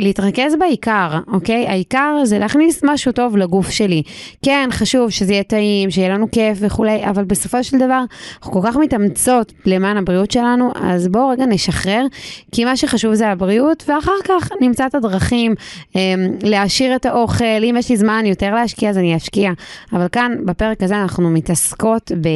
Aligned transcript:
להתרכז 0.00 0.56
בעיקר, 0.58 1.18
אוקיי? 1.32 1.68
העיקר 1.68 2.16
זה 2.24 2.38
להכניס 2.38 2.80
משהו 2.84 3.12
טוב 3.12 3.36
לגוף 3.36 3.70
שלי. 3.70 4.02
כן, 4.42 4.68
חשוב 4.72 5.10
שזה 5.10 5.32
יהיה 5.32 5.42
טעים, 5.42 5.90
שיהיה 5.90 6.08
לנו 6.08 6.30
כיף 6.30 6.58
וכולי, 6.60 7.04
אבל 7.04 7.24
בסופו 7.24 7.64
של 7.64 7.78
דבר, 7.78 8.02
אנחנו 8.38 8.52
כל 8.52 8.60
כך 8.64 8.76
מתאמצות 8.76 9.52
למען 9.66 9.96
הבריאות 9.96 10.30
שלנו, 10.30 10.72
אז 10.82 11.08
בואו 11.08 11.28
רגע 11.28 11.46
נשחרר, 11.46 12.06
כי 12.52 12.64
מה 12.64 12.76
שחשוב 12.76 13.14
זה 13.14 13.28
הבריאות, 13.28 13.84
ואחר 13.88 14.12
כך 14.24 14.48
נמצא 14.60 14.86
את 14.86 14.94
הדרכים 14.94 15.54
אה, 15.96 16.00
להעשיר 16.42 16.96
את 16.96 17.06
האוכל. 17.06 17.44
אם 17.44 17.74
יש 17.78 17.90
לי 17.90 17.96
זמן 17.96 18.26
יותר 18.26 18.54
להשקיע, 18.54 18.90
אז 18.90 18.98
אני 18.98 19.16
אשקיע. 19.16 19.50
אבל 19.92 20.08
כאן, 20.12 20.32
בפרק 20.44 20.82
הזה, 20.82 21.02
אנחנו 21.02 21.30
מתעסקות 21.30 22.12
ב... 22.20 22.28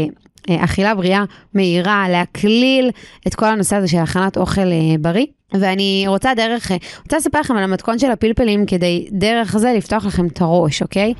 אכילה 0.50 0.94
בריאה 0.94 1.24
מהירה, 1.54 2.08
להקליל 2.08 2.90
את 3.26 3.34
כל 3.34 3.46
הנושא 3.46 3.76
הזה 3.76 3.88
של 3.88 3.98
הכנת 3.98 4.36
אוכל 4.36 4.60
אה, 4.60 4.98
בריא. 5.00 5.26
ואני 5.54 6.04
רוצה 6.06 6.34
דרך, 6.34 6.70
אה, 6.72 6.76
רוצה 7.02 7.16
לספר 7.16 7.40
לכם 7.40 7.56
על 7.56 7.64
המתכון 7.64 7.98
של 7.98 8.10
הפלפלים 8.10 8.66
כדי 8.66 9.08
דרך 9.12 9.56
זה 9.58 9.72
לפתוח 9.76 10.06
לכם 10.06 10.26
את 10.26 10.40
הראש, 10.40 10.82
אוקיי? 10.82 11.14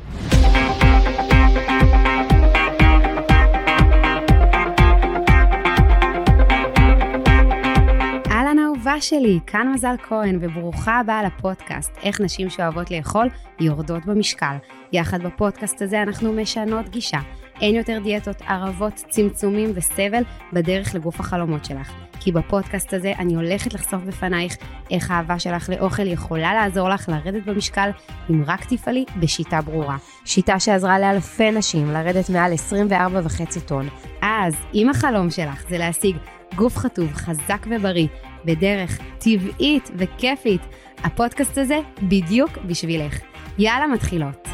אהלן 8.30 8.58
אהובה 8.58 9.00
שלי, 9.00 9.38
כאן 9.46 9.72
מזל 9.74 9.94
כהן, 10.08 10.38
וברוכה 10.40 10.98
הבאה 10.98 11.22
לפודקאסט, 11.22 11.92
איך 12.02 12.20
נשים 12.20 12.50
שאוהבות 12.50 12.90
לאכול 12.90 13.28
יורדות 13.60 14.06
במשקל. 14.06 14.54
יחד 14.92 15.22
בפודקאסט 15.22 15.82
הזה 15.82 16.02
אנחנו 16.02 16.32
משנות 16.32 16.88
גישה. 16.88 17.18
אין 17.60 17.74
יותר 17.74 17.98
דיאטות, 18.02 18.42
ערבות, 18.42 18.94
צמצומים 19.08 19.72
וסבל 19.74 20.22
בדרך 20.52 20.94
לגוף 20.94 21.20
החלומות 21.20 21.64
שלך. 21.64 21.92
כי 22.20 22.32
בפודקאסט 22.32 22.94
הזה 22.94 23.12
אני 23.18 23.34
הולכת 23.34 23.74
לחשוף 23.74 24.02
בפנייך 24.02 24.56
איך 24.90 25.10
האהבה 25.10 25.38
שלך 25.38 25.68
לאוכל 25.68 26.06
יכולה 26.06 26.54
לעזור 26.54 26.88
לך 26.88 27.08
לרדת 27.08 27.44
במשקל 27.44 27.90
אם 28.30 28.42
רק 28.46 28.64
תפעלי 28.64 29.04
בשיטה 29.20 29.60
ברורה. 29.60 29.96
שיטה 30.24 30.60
שעזרה 30.60 30.98
לאלפי 30.98 31.50
נשים 31.50 31.90
לרדת 31.90 32.30
מעל 32.30 32.52
24.5 32.52 33.60
טון. 33.66 33.88
אז 34.22 34.54
אם 34.74 34.88
החלום 34.88 35.30
שלך 35.30 35.68
זה 35.68 35.78
להשיג 35.78 36.16
גוף 36.56 36.76
חטוב, 36.76 37.12
חזק 37.12 37.66
ובריא, 37.70 38.08
בדרך 38.44 38.98
טבעית 39.18 39.90
וכיפית, 39.96 40.60
הפודקאסט 41.04 41.58
הזה 41.58 41.78
בדיוק 42.02 42.58
בשבילך. 42.66 43.20
יאללה 43.58 43.86
מתחילות. 43.86 44.48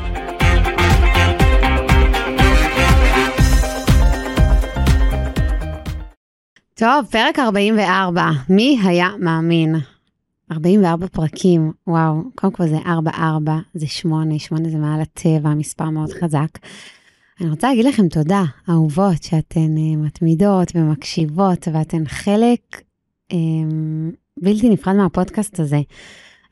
טוב, 6.81 7.07
פרק 7.11 7.39
44, 7.39 8.31
מי 8.49 8.79
היה 8.85 9.09
מאמין? 9.19 9.75
44 10.53 11.07
פרקים, 11.07 11.73
וואו, 11.87 12.15
קודם 12.35 12.53
כל 12.53 12.69
זה 12.69 12.77
4-4, 12.77 13.21
זה 13.75 13.87
8, 13.87 14.39
8 14.39 14.69
זה 14.69 14.79
מעל 14.79 15.01
הטבע, 15.01 15.55
מספר 15.55 15.91
מאוד 15.91 16.11
חזק. 16.13 16.49
אני 17.41 17.51
רוצה 17.51 17.69
להגיד 17.69 17.85
לכם 17.85 18.09
תודה, 18.09 18.43
אהובות, 18.71 19.23
שאתן 19.23 19.77
uh, 19.77 19.97
מתמידות 19.97 20.73
ומקשיבות, 20.75 21.69
ואתן 21.73 22.07
חלק 22.07 22.83
um, 23.33 23.37
בלתי 24.37 24.69
נפרד 24.69 24.97
מהפודקאסט 24.97 25.61
הזה. 25.61 25.81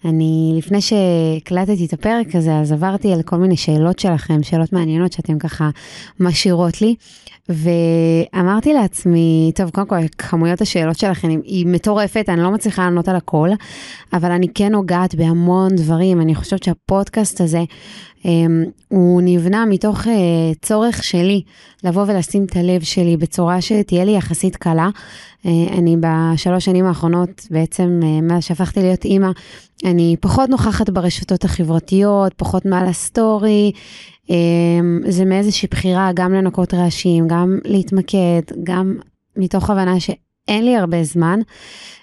אני, 0.04 0.54
לפני 0.58 0.80
שהקלטתי 0.80 1.86
את 1.86 1.92
הפרק 1.92 2.34
הזה, 2.34 2.58
אז 2.58 2.72
עברתי 2.72 3.12
על 3.12 3.22
כל 3.22 3.36
מיני 3.36 3.56
שאלות 3.56 3.98
שלכם, 3.98 4.42
שאלות 4.42 4.72
מעניינות 4.72 5.12
שאתם 5.12 5.38
ככה 5.38 5.70
משאירות 6.20 6.82
לי, 6.82 6.94
ואמרתי 7.48 8.72
לעצמי, 8.72 9.52
טוב, 9.54 9.70
קודם 9.70 9.86
כל, 9.86 9.96
כמויות 10.18 10.60
השאלות 10.60 10.98
שלכם 10.98 11.28
היא 11.28 11.66
מטורפת, 11.66 12.24
אני 12.28 12.40
לא 12.40 12.50
מצליחה 12.50 12.82
לענות 12.82 13.08
על 13.08 13.16
הכל, 13.16 13.48
אבל 14.12 14.30
אני 14.30 14.46
כן 14.54 14.72
נוגעת 14.72 15.14
בהמון 15.14 15.76
דברים. 15.76 16.20
אני 16.20 16.34
חושבת 16.34 16.62
שהפודקאסט 16.62 17.40
הזה, 17.40 17.64
הוא 18.88 19.22
נבנה 19.24 19.66
מתוך 19.66 20.00
uh, 20.00 20.08
צורך 20.62 21.04
שלי 21.04 21.42
לבוא 21.84 22.04
ולשים 22.08 22.44
את 22.44 22.56
הלב 22.56 22.82
שלי 22.82 23.16
בצורה 23.16 23.60
שתהיה 23.60 24.04
לי 24.04 24.16
יחסית 24.16 24.56
קלה. 24.56 24.88
Uh, 25.42 25.48
אני 25.78 25.96
בשלוש 26.00 26.64
שנים 26.64 26.86
האחרונות, 26.86 27.46
בעצם 27.50 28.00
uh, 28.02 28.22
מאז 28.22 28.44
שהפכתי 28.44 28.80
להיות 28.80 29.04
אימא, 29.04 29.30
אני 29.84 30.16
פחות 30.20 30.50
נוכחת 30.50 30.90
ברשתות 30.90 31.44
החברתיות, 31.44 32.34
פחות 32.36 32.66
מעל 32.66 32.86
הסטורי. 32.86 33.72
Um, 34.26 34.30
זה 35.08 35.24
מאיזושהי 35.24 35.68
בחירה 35.70 36.10
גם 36.14 36.32
לנקות 36.32 36.74
רעשים, 36.74 37.28
גם 37.28 37.58
להתמקד, 37.64 38.42
גם 38.64 38.96
מתוך 39.36 39.70
הבנה 39.70 40.00
שאין 40.00 40.64
לי 40.64 40.76
הרבה 40.76 41.04
זמן. 41.04 41.40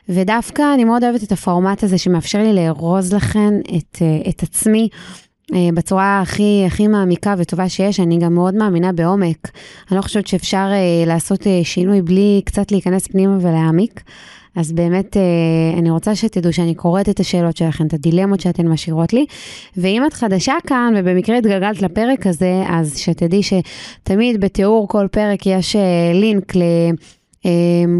ודווקא 0.09 0.73
אני 0.73 0.83
מאוד 0.83 1.03
אוהבת 1.03 1.23
את 1.23 1.31
הפורמט 1.31 1.83
הזה 1.83 1.97
שמאפשר 1.97 2.39
לי 2.39 2.53
לארוז 2.53 3.13
לכן 3.13 3.53
את, 3.77 4.01
את 4.29 4.43
עצמי. 4.43 4.89
אה, 5.53 5.69
בצורה 5.73 6.21
הכי, 6.21 6.63
הכי 6.67 6.87
מעמיקה 6.87 7.35
וטובה 7.37 7.69
שיש, 7.69 7.99
אני 7.99 8.17
גם 8.17 8.33
מאוד 8.33 8.55
מאמינה 8.55 8.91
בעומק. 8.91 9.51
אני 9.89 9.97
לא 9.97 10.01
חושבת 10.01 10.27
שאפשר 10.27 10.67
uh, 10.71 11.07
לעשות 11.07 11.41
uh, 11.41 11.45
שינוי 11.63 12.01
בלי 12.01 12.41
קצת 12.45 12.71
להיכנס 12.71 13.07
פנימה 13.07 13.37
ולהעמיק. 13.41 14.03
אז 14.55 14.71
באמת, 14.71 15.17
אני 15.77 15.89
רוצה 15.89 16.15
שתדעו 16.15 16.53
שאני 16.53 16.75
קוראת 16.75 17.09
את 17.09 17.19
השאלות 17.19 17.57
שלכם, 17.57 17.87
את 17.87 17.93
הדילמות 17.93 18.39
שאתן 18.39 18.67
משאירות 18.67 19.13
לי. 19.13 19.25
ואם 19.77 20.05
את 20.05 20.13
חדשה 20.13 20.53
כאן 20.67 20.93
ובמקרה 20.97 21.37
התגלגלת 21.37 21.81
לפרק 21.81 22.27
הזה, 22.27 22.63
אז 22.69 22.97
שתדעי 22.97 23.41
שתמיד 23.43 24.41
בתיאור 24.41 24.87
כל 24.87 25.07
פרק 25.11 25.45
יש 25.45 25.75
לינק 26.13 26.53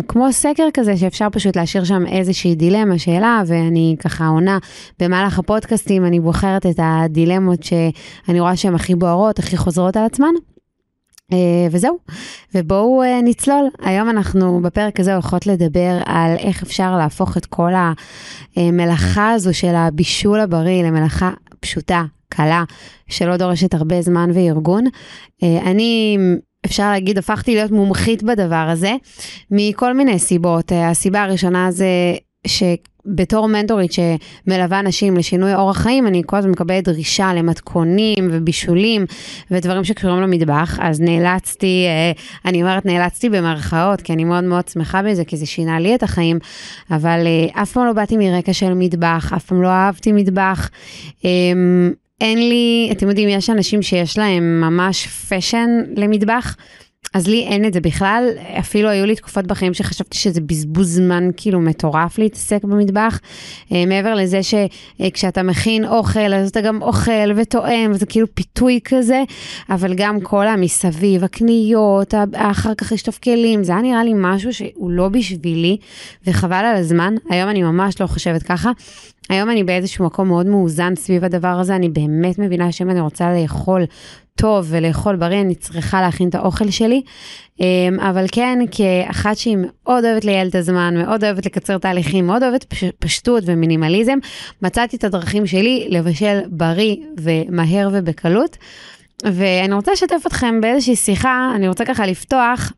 כמו 0.07 0.33
סקר 0.33 0.67
כזה 0.73 0.97
שאפשר 0.97 1.27
פשוט 1.31 1.55
להשאיר 1.55 1.83
שם 1.83 2.07
איזושהי 2.07 2.55
דילמה, 2.55 2.99
שאלה, 2.99 3.43
ואני 3.47 3.95
ככה 3.99 4.27
עונה 4.27 4.57
במהלך 4.99 5.39
הפודקאסטים, 5.39 6.05
אני 6.05 6.19
בוחרת 6.19 6.65
את 6.65 6.79
הדילמות 6.83 7.63
שאני 7.63 8.39
רואה 8.39 8.55
שהן 8.55 8.75
הכי 8.75 8.95
בוערות, 8.95 9.39
הכי 9.39 9.57
חוזרות 9.57 9.97
על 9.97 10.05
עצמן. 10.05 10.33
Uh, 11.31 11.35
וזהו, 11.71 11.97
ובואו 12.55 13.03
uh, 13.03 13.23
נצלול. 13.23 13.69
היום 13.81 14.09
אנחנו 14.09 14.61
בפרק 14.61 14.99
הזה 14.99 15.13
הולכות 15.13 15.47
לדבר 15.47 15.97
על 16.05 16.35
איך 16.37 16.63
אפשר 16.63 16.97
להפוך 16.97 17.37
את 17.37 17.45
כל 17.45 17.71
המלאכה 18.55 19.31
הזו 19.31 19.53
של 19.53 19.75
הבישול 19.75 20.39
הבריא 20.39 20.83
למלאכה 20.83 21.31
פשוטה, 21.59 22.03
קלה, 22.29 22.63
שלא 23.07 23.37
דורשת 23.37 23.73
הרבה 23.73 24.01
זמן 24.01 24.29
וארגון. 24.33 24.85
Uh, 24.85 25.45
אני 25.65 26.17
אפשר 26.65 26.91
להגיד, 26.91 27.17
הפכתי 27.17 27.55
להיות 27.55 27.71
מומחית 27.71 28.23
בדבר 28.23 28.67
הזה, 28.71 28.95
מכל 29.51 29.93
מיני 29.93 30.19
סיבות. 30.19 30.71
אה, 30.71 30.89
הסיבה 30.89 31.23
הראשונה 31.23 31.71
זה 31.71 31.87
שבתור 32.47 33.47
מנטורית 33.47 33.91
שמלווה 33.91 34.79
אנשים 34.79 35.17
לשינוי 35.17 35.53
אורח 35.53 35.77
חיים, 35.77 36.07
אני 36.07 36.21
כל 36.25 36.37
הזמן 36.37 36.51
מקבלת 36.51 36.83
דרישה 36.83 37.33
למתכונים 37.33 38.29
ובישולים 38.31 39.05
ודברים 39.51 39.83
שקשורים 39.83 40.21
למטבח, 40.21 40.79
אז 40.81 41.01
נאלצתי, 41.01 41.85
אה, 41.87 42.11
אני 42.49 42.61
אומרת 42.61 42.85
נאלצתי 42.85 43.29
במרכאות, 43.29 44.01
כי 44.01 44.13
אני 44.13 44.23
מאוד 44.23 44.43
מאוד 44.43 44.67
שמחה 44.67 45.01
בזה, 45.01 45.25
כי 45.25 45.37
זה 45.37 45.45
שינה 45.45 45.79
לי 45.79 45.95
את 45.95 46.03
החיים, 46.03 46.39
אבל 46.91 47.23
אה, 47.25 47.61
אף 47.61 47.71
פעם 47.71 47.85
לא 47.85 47.93
באתי 47.93 48.17
מרקע 48.17 48.53
של 48.53 48.73
מטבח, 48.73 49.33
אף 49.35 49.45
פעם 49.45 49.61
לא 49.61 49.67
אהבתי 49.67 50.11
מטבח. 50.11 50.69
אין 52.21 52.49
לי, 52.49 52.89
אתם 52.91 53.09
יודעים, 53.09 53.29
יש 53.29 53.49
אנשים 53.49 53.81
שיש 53.81 54.17
להם 54.17 54.61
ממש 54.61 55.07
פשן 55.07 55.69
למטבח, 55.95 56.55
אז 57.15 57.27
לי 57.27 57.43
אין 57.43 57.65
את 57.65 57.73
זה 57.73 57.81
בכלל, 57.81 58.29
אפילו 58.59 58.89
היו 58.89 59.05
לי 59.05 59.15
תקופות 59.15 59.47
בחיים 59.47 59.73
שחשבתי 59.73 60.17
שזה 60.17 60.41
בזבוז 60.41 60.95
זמן 60.95 61.29
כאילו 61.37 61.61
מטורף 61.61 62.17
להתעסק 62.17 62.63
במטבח. 62.63 63.19
אה, 63.71 63.85
מעבר 63.85 64.15
לזה 64.15 64.39
שכשאתה 64.43 65.43
מכין 65.43 65.85
אוכל, 65.85 66.33
אז 66.33 66.49
אתה 66.49 66.61
גם 66.61 66.81
אוכל 66.81 67.31
וטועם, 67.35 67.91
וזה 67.91 68.05
כאילו 68.05 68.27
פיתוי 68.33 68.79
כזה, 68.85 69.23
אבל 69.69 69.93
גם 69.93 70.21
כל 70.21 70.47
המסביב, 70.47 71.23
הקניות, 71.23 72.13
אחר 72.33 72.75
כך 72.75 72.91
לשטוף 72.91 73.19
כלים, 73.19 73.63
זה 73.63 73.71
היה 73.71 73.81
נראה 73.81 74.03
לי 74.03 74.13
משהו 74.15 74.53
שהוא 74.53 74.91
לא 74.91 75.09
בשבילי, 75.09 75.77
וחבל 76.27 76.53
על 76.65 76.75
הזמן. 76.75 77.15
היום 77.29 77.49
אני 77.49 77.63
ממש 77.63 78.01
לא 78.01 78.07
חושבת 78.07 78.43
ככה. 78.43 78.71
היום 79.29 79.49
אני 79.49 79.63
באיזשהו 79.63 80.05
מקום 80.05 80.27
מאוד 80.27 80.45
מאוזן 80.45 80.95
סביב 80.95 81.23
הדבר 81.23 81.47
הזה, 81.47 81.75
אני 81.75 81.89
באמת 81.89 82.39
מבינה 82.39 82.71
שאם 82.71 82.89
אני 82.89 82.99
רוצה 82.99 83.33
לאכול 83.33 83.85
טוב 84.37 84.65
ולאכול 84.69 85.15
בריא, 85.15 85.41
אני 85.41 85.55
צריכה 85.55 86.01
להכין 86.01 86.29
את 86.29 86.35
האוכל 86.35 86.71
שלי. 86.71 87.01
אמ, 87.59 87.99
אבל 87.99 88.25
כן, 88.31 88.59
כאחת 88.71 89.37
שהיא 89.37 89.57
מאוד 89.59 90.05
אוהבת 90.05 90.25
לייעל 90.25 90.47
את 90.47 90.55
הזמן, 90.55 90.97
מאוד 90.97 91.23
אוהבת 91.23 91.45
לקצר 91.45 91.77
תהליכים, 91.77 92.27
מאוד 92.27 92.43
אוהבת 92.43 92.73
פשטות 92.99 93.43
ומינימליזם, 93.45 94.17
מצאתי 94.61 94.97
את 94.97 95.03
הדרכים 95.03 95.47
שלי 95.47 95.87
לבשל 95.89 96.39
בריא 96.47 96.95
ומהר 97.17 97.89
ובקלות. 97.93 98.57
ואני 99.23 99.73
רוצה 99.73 99.91
לשתף 99.91 100.23
אתכם 100.27 100.61
באיזושהי 100.61 100.95
שיחה, 100.95 101.51
אני 101.55 101.67
רוצה 101.67 101.85
ככה 101.85 102.05
לפתוח 102.05 102.71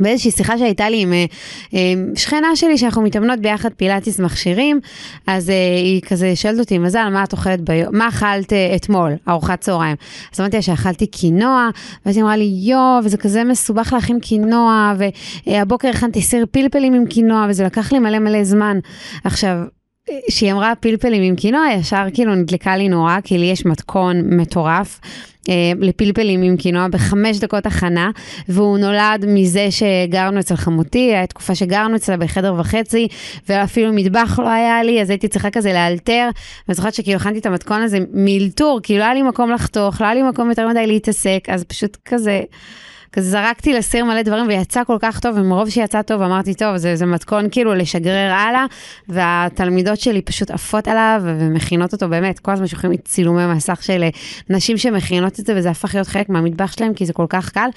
באיזושהי 0.00 0.30
שיחה 0.30 0.58
שהייתה 0.58 0.90
לי 0.90 1.02
עם 1.02 1.12
uh, 1.12 1.74
שכנה 2.18 2.56
שלי, 2.56 2.78
שאנחנו 2.78 3.02
מתאמנות 3.02 3.40
ביחד 3.40 3.72
פילאטיס 3.76 4.20
מכשירים, 4.20 4.80
אז 5.26 5.48
uh, 5.48 5.52
היא 5.76 6.00
כזה 6.00 6.36
שואלת 6.36 6.58
אותי, 6.58 6.78
מזל, 6.78 7.08
מה 7.08 7.24
את 7.24 7.32
אוכלת 7.32 7.60
ביום, 7.60 7.96
מה 7.96 8.08
אכלת 8.08 8.52
אתמול, 8.76 9.12
ארוחת 9.28 9.60
צהריים? 9.60 9.96
אז 10.34 10.40
אמרתי 10.40 10.56
לה 10.56 10.62
שאכלתי 10.62 11.06
קינוע, 11.06 11.68
ואז 12.06 12.16
היא 12.16 12.24
אמרה 12.24 12.36
לי, 12.36 12.50
יואו, 12.62 13.04
וזה 13.04 13.16
כזה 13.16 13.44
מסובך 13.44 13.92
להכין 13.92 14.20
קינוע, 14.20 14.94
והבוקר 15.46 15.88
הכנתי 15.88 16.22
סיר 16.22 16.46
פלפלים 16.50 16.94
עם 16.94 17.06
קינוע, 17.06 17.46
וזה 17.48 17.64
לקח 17.64 17.92
לי 17.92 17.98
מלא 17.98 18.18
מלא 18.18 18.44
זמן. 18.44 18.78
עכשיו, 19.24 19.56
כשהיא 20.28 20.52
אמרה 20.52 20.72
פלפלים 20.80 21.22
עם 21.22 21.36
קינוע, 21.36 21.66
ישר 21.72 22.04
כאילו 22.14 22.34
נדלקה 22.34 22.76
לי 22.76 22.88
נורא, 22.88 23.16
כי 23.24 23.38
לי 23.38 23.46
יש 23.46 23.66
מתכון 23.66 24.22
מטורף. 24.36 25.00
אה, 25.48 25.72
לפלפלים 25.78 26.42
עם 26.42 26.56
קינוע 26.56 26.88
בחמש 26.88 27.38
דקות 27.38 27.66
הכנה, 27.66 28.10
והוא 28.48 28.78
נולד 28.78 29.24
מזה 29.28 29.68
שגרנו 29.70 30.40
אצל 30.40 30.56
חמותי, 30.56 31.14
הייתה 31.14 31.26
תקופה 31.26 31.54
שגרנו 31.54 31.96
אצלה 31.96 32.16
בחדר 32.16 32.54
וחצי, 32.58 33.08
ואפילו 33.48 33.92
מטבח 33.92 34.38
לא 34.38 34.48
היה 34.48 34.82
לי, 34.82 35.02
אז 35.02 35.10
הייתי 35.10 35.28
צריכה 35.28 35.50
כזה 35.50 35.72
לאלתר, 35.72 36.28
ואני 36.68 36.76
זוכרת 36.76 36.94
שכאילו 36.94 37.16
הכנתי 37.16 37.38
את 37.38 37.46
המתכון 37.46 37.82
הזה 37.82 37.98
מאלתור, 38.12 38.80
כי 38.82 38.98
לא 38.98 39.04
היה 39.04 39.14
לי 39.14 39.22
מקום 39.22 39.50
לחתוך, 39.50 40.00
לא 40.00 40.06
היה 40.06 40.14
לי 40.14 40.22
מקום 40.22 40.50
יותר 40.50 40.68
מדי 40.68 40.86
להתעסק, 40.86 41.44
אז 41.48 41.64
פשוט 41.64 41.96
כזה... 42.04 42.40
כזה 43.12 43.30
זרקתי 43.30 43.72
לסיר 43.72 44.04
מלא 44.04 44.22
דברים 44.22 44.48
ויצא 44.48 44.84
כל 44.84 44.96
כך 45.00 45.20
טוב, 45.20 45.36
ומרוב 45.38 45.70
שיצא 45.70 46.02
טוב 46.02 46.22
אמרתי, 46.22 46.54
טוב, 46.54 46.76
זה, 46.76 46.96
זה 46.96 47.06
מתכון 47.06 47.48
כאילו 47.50 47.74
לשגרר 47.74 48.32
הלאה, 48.32 48.66
והתלמידות 49.08 50.00
שלי 50.00 50.22
פשוט 50.22 50.50
עפות 50.50 50.88
עליו 50.88 51.22
ומכינות 51.24 51.92
אותו 51.92 52.08
באמת, 52.08 52.38
כל 52.38 52.52
הזמן 52.52 52.66
שולחים 52.66 52.90
לי 52.90 52.98
צילומי 52.98 53.46
מסך 53.46 53.82
של 53.82 54.02
אה, 54.02 54.08
נשים 54.50 54.78
שמכינות 54.78 55.40
את 55.40 55.46
זה, 55.46 55.54
וזה 55.56 55.70
הפך 55.70 55.94
להיות 55.94 56.08
חלק 56.08 56.28
מהמטבח 56.28 56.72
שלהם, 56.72 56.94
כי 56.94 57.06
זה 57.06 57.12
כל 57.12 57.26
כך 57.28 57.50
קל. 57.50 57.68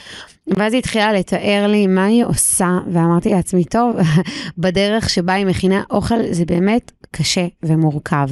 ואז 0.47 0.73
היא 0.73 0.79
התחילה 0.79 1.13
לתאר 1.13 1.67
לי 1.67 1.87
מה 1.87 2.05
היא 2.05 2.25
עושה, 2.25 2.77
ואמרתי 2.91 3.29
לעצמי, 3.29 3.63
טוב, 3.63 3.95
בדרך 4.57 5.09
שבה 5.09 5.33
היא 5.33 5.45
מכינה 5.45 5.81
אוכל, 5.91 6.15
זה 6.31 6.45
באמת 6.45 6.91
קשה 7.11 7.45
ומורכב. 7.63 8.27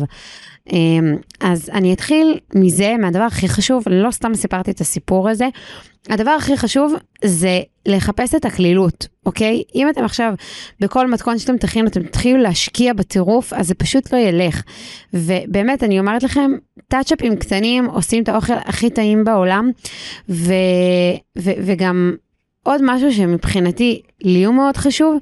אמ, 0.71 1.15
אז 1.39 1.69
אני 1.73 1.94
אתחיל 1.94 2.39
מזה, 2.56 2.95
מהדבר 3.00 3.23
הכי 3.23 3.50
חשוב, 3.50 3.83
לא 3.89 4.12
סתם 4.12 4.35
סיפרתי 4.35 4.71
את 4.71 4.81
הסיפור 4.81 5.29
הזה. 5.29 5.47
הדבר 6.09 6.31
הכי 6.31 6.57
חשוב 6.57 6.94
זה 7.25 7.62
לחפש 7.85 8.35
את 8.35 8.45
הקלילות, 8.45 9.07
אוקיי? 9.25 9.63
אם 9.75 9.89
אתם 9.89 10.06
עכשיו, 10.06 10.33
בכל 10.79 11.12
מתכון 11.12 11.38
שאתם 11.38 11.57
תכינו, 11.57 11.88
אתם 11.88 12.03
תתחילו 12.03 12.38
להשקיע 12.38 12.94
בטירוף, 12.94 13.53
אז 13.53 13.68
זה 13.68 13.75
פשוט 13.75 14.13
לא 14.13 14.18
ילך. 14.18 14.62
ובאמת, 15.13 15.83
אני 15.83 16.00
אומרת 16.00 16.23
לכם, 16.23 16.51
טאצ'אפים 16.88 17.35
קטנים 17.35 17.85
עושים 17.85 18.24
את 18.24 18.29
האוכל 18.29 18.53
הכי 18.53 18.89
טעים 18.89 19.24
בעולם, 19.24 19.71
ו, 20.29 20.53
ו, 21.38 21.51
וגם 21.65 22.15
עוד 22.63 22.81
משהו 22.83 23.13
שמבחינתי 23.13 24.01
לי 24.21 24.44
הוא 24.44 24.56
מאוד 24.56 24.77
חשוב, 24.77 25.17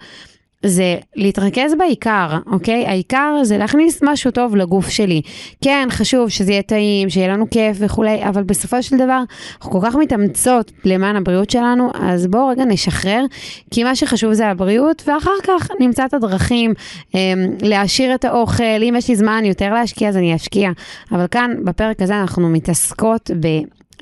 זה 0.66 0.98
להתרכז 1.16 1.76
בעיקר, 1.78 2.38
אוקיי? 2.52 2.88
העיקר 2.88 3.36
זה 3.44 3.58
להכניס 3.58 4.00
משהו 4.04 4.32
טוב 4.32 4.56
לגוף 4.56 4.90
שלי. 4.90 5.22
כן, 5.64 5.88
חשוב 5.92 6.30
שזה 6.30 6.52
יהיה 6.52 6.62
טעים, 6.62 7.10
שיהיה 7.10 7.28
לנו 7.28 7.50
כיף 7.50 7.78
וכולי, 7.80 8.24
אבל 8.24 8.44
בסופו 8.44 8.84
של 8.84 8.98
דבר, 8.98 9.22
אנחנו 9.58 9.72
כל 9.72 9.80
כך 9.84 9.96
מתאמצות 9.96 10.72
למען 10.86 11.16
הבריאות 11.16 11.50
שלנו, 11.50 11.92
אז 12.02 12.28
בואו 12.28 12.48
רגע 12.48 12.66
נשחרר, 12.66 13.26
כי 13.72 13.84
מה 13.84 13.96
שחשוב 13.96 14.34
זה 14.34 14.48
הבריאות, 14.48 15.04
ואחר 15.08 15.32
כך 15.44 15.68
נמצא 15.80 16.06
את 16.06 16.14
הדרכים 16.14 16.74
אה, 17.16 17.34
להעשיר 17.62 18.16
את 18.16 18.26
האוכל. 18.26 18.64
אם 18.64 18.94
יש 18.98 19.10
לי 19.10 19.16
זמן 19.16 19.46
יותר 19.46 19.74
להשקיע, 19.74 20.10
אז 20.10 20.18
אני 20.18 20.36
אשקיע. 20.36 20.72
אבל 21.12 21.28
כאן, 21.28 21.52
בפרק 21.64 22.02
הזה, 22.02 22.22
אנחנו 22.22 22.50
מתעסקות 22.50 23.32
ב... 23.40 23.48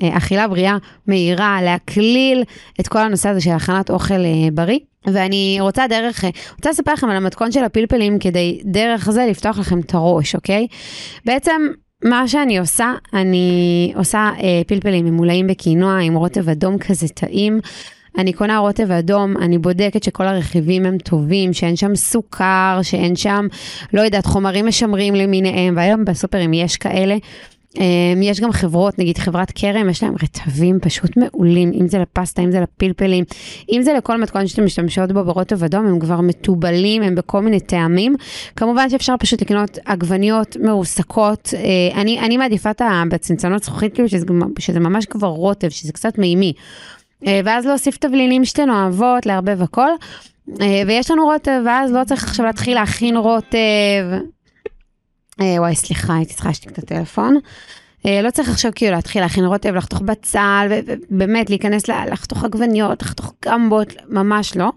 אכילה 0.04 0.48
בריאה 0.48 0.78
מהירה, 1.08 1.62
להקליל 1.62 2.44
את 2.80 2.88
כל 2.88 3.00
הנושא 3.00 3.30
הזה 3.30 3.42
של 3.42 3.52
הכנת 3.52 3.90
אוכל 3.90 4.14
אה, 4.14 4.50
בריא. 4.54 4.80
ואני 5.14 5.58
רוצה 5.60 5.88
דרך, 5.88 6.24
רוצה 6.56 6.70
לספר 6.70 6.94
לכם 6.94 7.10
על 7.10 7.18
המתכון 7.18 7.52
של 7.52 7.64
הפלפלים 7.64 8.20
כדי 8.20 8.60
דרך 8.66 9.12
זה 9.12 9.26
לפתוח 9.30 9.60
לכם 9.60 9.80
את 9.80 9.94
הראש, 9.94 10.36
אוקיי? 10.36 10.68
בעצם 11.26 11.62
מה 12.04 12.28
שאני 12.28 12.58
עושה, 12.58 12.94
אני 13.14 13.94
עושה 13.96 14.32
אה, 14.44 14.62
פלפלים 14.68 15.06
ממולאים 15.06 15.48
בקינוע 15.48 16.00
עם 16.00 16.16
רוטב 16.16 16.50
אדום 16.50 16.78
כזה 16.78 17.08
טעים. 17.08 17.60
אני 18.18 18.34
קונה 18.34 18.58
רוטב 18.58 18.92
אדום, 18.92 19.38
אני 19.38 19.58
בודקת 19.58 20.04
שכל 20.04 20.28
הרכיבים 20.28 20.86
הם 20.86 20.98
טובים, 20.98 21.54
שאין 21.54 21.76
שם 21.76 21.96
סוכר, 21.96 22.80
שאין 22.82 23.16
שם, 23.16 23.48
לא 23.94 24.02
יודעת, 24.02 24.26
חומרים 24.26 24.68
משמרים 24.68 25.16
למיניהם, 25.16 25.74
והיום 25.78 26.06
בסופרים 26.06 26.54
יש 26.54 26.78
כאלה. 26.78 27.18
Um, 27.76 27.80
יש 28.22 28.40
גם 28.40 28.52
חברות, 28.52 29.00
נגיד 29.00 29.18
חברת 29.18 29.52
כרם, 29.56 29.90
יש 29.90 30.04
להם 30.04 30.14
רטבים 30.24 30.80
פשוט 30.82 31.18
מעולים, 31.18 31.72
אם 31.74 31.88
זה 31.88 32.00
לפסטה, 32.00 32.42
אם 32.42 32.52
זה 32.52 32.60
לפלפלים, 32.60 33.24
אם 33.72 33.82
זה 33.82 33.94
לכל 33.94 34.22
מתכון 34.22 34.48
שאתם 34.48 34.66
משתמשות 34.66 35.12
בו 35.12 35.24
ברוטב 35.24 35.64
אדום, 35.64 35.86
הם 35.86 36.00
כבר 36.00 36.22
מתובלים, 36.22 37.02
הם 37.04 37.16
בכל 37.16 37.42
מיני 37.42 37.60
טעמים. 37.60 38.16
כמובן 38.56 38.90
שאפשר 38.90 39.16
פשוט 39.20 39.42
לקנות 39.42 39.78
עגבניות 39.86 40.58
מרוסקות, 40.58 41.54
uh, 41.54 41.96
אני, 41.96 42.20
אני 42.20 42.38
מעדיפה 42.38 42.72
את 42.72 42.82
בצנצנות 43.10 43.64
זכוכית, 43.64 43.94
כאילו 43.94 44.10
שזה, 44.10 44.26
שזה 44.60 44.80
ממש 44.80 45.06
כבר 45.06 45.28
רוטב, 45.28 45.70
שזה 45.70 45.94
קצת 45.94 46.18
מימי. 46.18 46.54
Uh, 47.24 47.28
ואז 47.46 47.66
להוסיף 47.66 47.98
תבלינים 47.98 48.46
שאתן 48.46 48.70
אוהבות, 48.70 49.26
לערבב 49.26 49.62
הכל. 49.62 49.90
Uh, 50.50 50.62
ויש 50.88 51.12
לנו 51.12 51.26
רוטב, 51.26 51.62
ואז 51.66 51.92
לא 51.92 52.04
צריך 52.04 52.24
עכשיו 52.24 52.46
להתחיל 52.46 52.76
להכין 52.76 53.18
רוטב. 53.18 53.58
אה, 55.42 55.56
וואי, 55.58 55.76
סליחה, 55.76 56.16
הייתי 56.16 56.34
צריכה 56.34 56.50
להשתיק 56.50 56.72
את 56.72 56.78
הטלפון. 56.78 57.38
אה, 58.06 58.22
לא 58.22 58.32
צריך 58.32 58.50
עכשיו 58.50 58.72
כאילו 58.76 58.96
להתחיל 58.96 59.22
להכין 59.22 59.46
רוטב, 59.46 59.76
לחתוך 59.76 60.02
בצל, 60.02 60.68
ובאמת 60.86 61.50
להיכנס 61.50 61.88
לחתוך 61.88 62.44
עגבניות, 62.44 63.02
לחתוך 63.02 63.34
גמבות, 63.46 63.94
ממש 64.10 64.58
לא. 64.58 64.72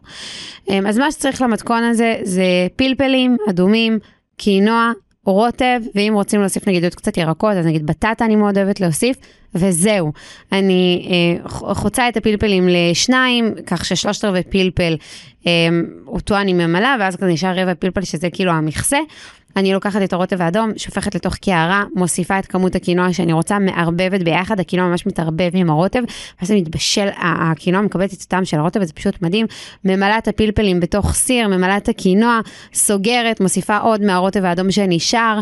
אה, 0.71 0.81
אז 0.89 0.99
מה 0.99 1.13
שצריך 1.13 1.43
למתכון 1.43 1.83
הזה 1.85 2.15
זה 2.23 2.45
פלפלים 2.77 3.37
אדומים, 3.51 3.99
קינוע, 4.37 4.93
רוטב, 5.25 5.81
ואם 5.95 6.13
רוצים 6.15 6.41
להוסיף 6.41 6.69
נגיד 6.69 6.85
עוד 6.85 6.95
קצת 6.95 7.17
ירקות, 7.17 7.53
אז 7.53 7.67
נגיד 7.67 7.87
בטטה 7.87 8.25
אני 8.25 8.37
מאוד 8.37 8.59
אוהבת 8.59 8.81
להוסיף, 8.81 9.17
וזהו. 9.55 10.13
אני 10.53 11.09
אה, 11.11 11.49
חוצה 11.75 12.09
את 12.09 12.17
הפלפלים 12.17 12.69
לשניים, 12.69 13.55
כך 13.67 13.85
ששלושת 13.85 14.25
רבעי 14.25 14.43
פלפל, 14.43 14.97
אה, 15.47 15.69
אותו 16.07 16.37
אני 16.37 16.53
ממלאה, 16.53 16.97
ואז 17.01 17.17
כזה 17.17 17.27
נשאר 17.27 17.59
רבע 17.59 17.75
פלפל 17.75 18.03
שזה 18.03 18.31
כאילו 18.31 18.53
המכסה. 18.53 18.99
אני 19.57 19.73
לוקחת 19.73 20.03
את 20.03 20.13
הרוטב 20.13 20.43
האדום, 20.43 20.71
שופכת 20.77 21.15
לתוך 21.15 21.35
קערה, 21.35 21.85
מוסיפה 21.95 22.39
את 22.39 22.47
כמות 22.47 22.75
הקינוע 22.75 23.13
שאני 23.13 23.33
רוצה, 23.33 23.59
מערבבת 23.59 24.23
ביחד, 24.23 24.61
הקינוע 24.61 24.87
ממש 24.87 25.07
מתערבב 25.07 25.51
עם 25.55 25.71
הרוטב, 25.71 26.03
ואז 26.41 26.49
זה 26.49 26.55
מתבשל, 26.55 27.09
הקינוע 27.19 27.81
מקבלת 27.81 28.13
את 28.13 28.21
הטעם 28.21 28.45
של 28.45 28.59
הרוטב, 28.59 28.81
וזה 28.83 28.93
פשוט 28.93 29.23
מדהים. 29.23 29.47
ממלאה 29.85 30.19
את 30.19 30.29
הפלפלים 30.29 30.81
בתוך 30.81 31.15
סיר, 31.15 31.49
ממלאה 31.49 31.77
את 31.77 31.89
הקינוע, 31.89 32.41
סוגרת, 32.75 33.41
מוסיפה 33.41 33.79
עוד 33.79 34.03
מהרוטב 34.03 34.45
האדום 34.45 34.71
שנשאר, 34.71 35.41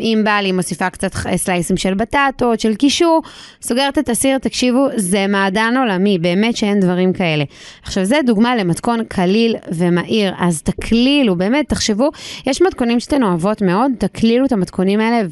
אם 0.00 0.20
בא 0.24 0.30
לי, 0.30 0.52
מוסיפה 0.52 0.90
קצת 0.90 1.12
סלייסים 1.36 1.76
של 1.76 1.94
בטטות, 1.94 2.60
של 2.60 2.74
קישור, 2.74 3.22
סוגרת 3.62 3.98
את 3.98 4.08
הסיר, 4.08 4.38
תקשיבו, 4.38 4.86
זה 4.96 5.26
מעדן 5.26 5.74
עולמי, 5.78 6.18
באמת 6.18 6.56
שאין 6.56 6.80
דברים 6.80 7.12
כאלה. 7.12 7.44
עכשיו, 7.82 8.04
זה 8.04 8.16
דוגמה 8.26 8.56
למתכון 8.56 9.04
קליל 9.04 9.56
ומהיר, 9.72 10.34
אז 10.38 10.62
תקלילו, 10.62 11.36
באמת, 11.36 11.68
תחשבו, 11.68 12.10
יש 12.46 12.62
מתכונים 12.62 13.00
שאתן 13.00 13.22
אוהבות 13.22 13.62
מאוד, 13.62 13.92
תקלילו 13.98 14.46
את 14.46 14.52
המתכונים 14.52 15.00
האלה 15.00 15.28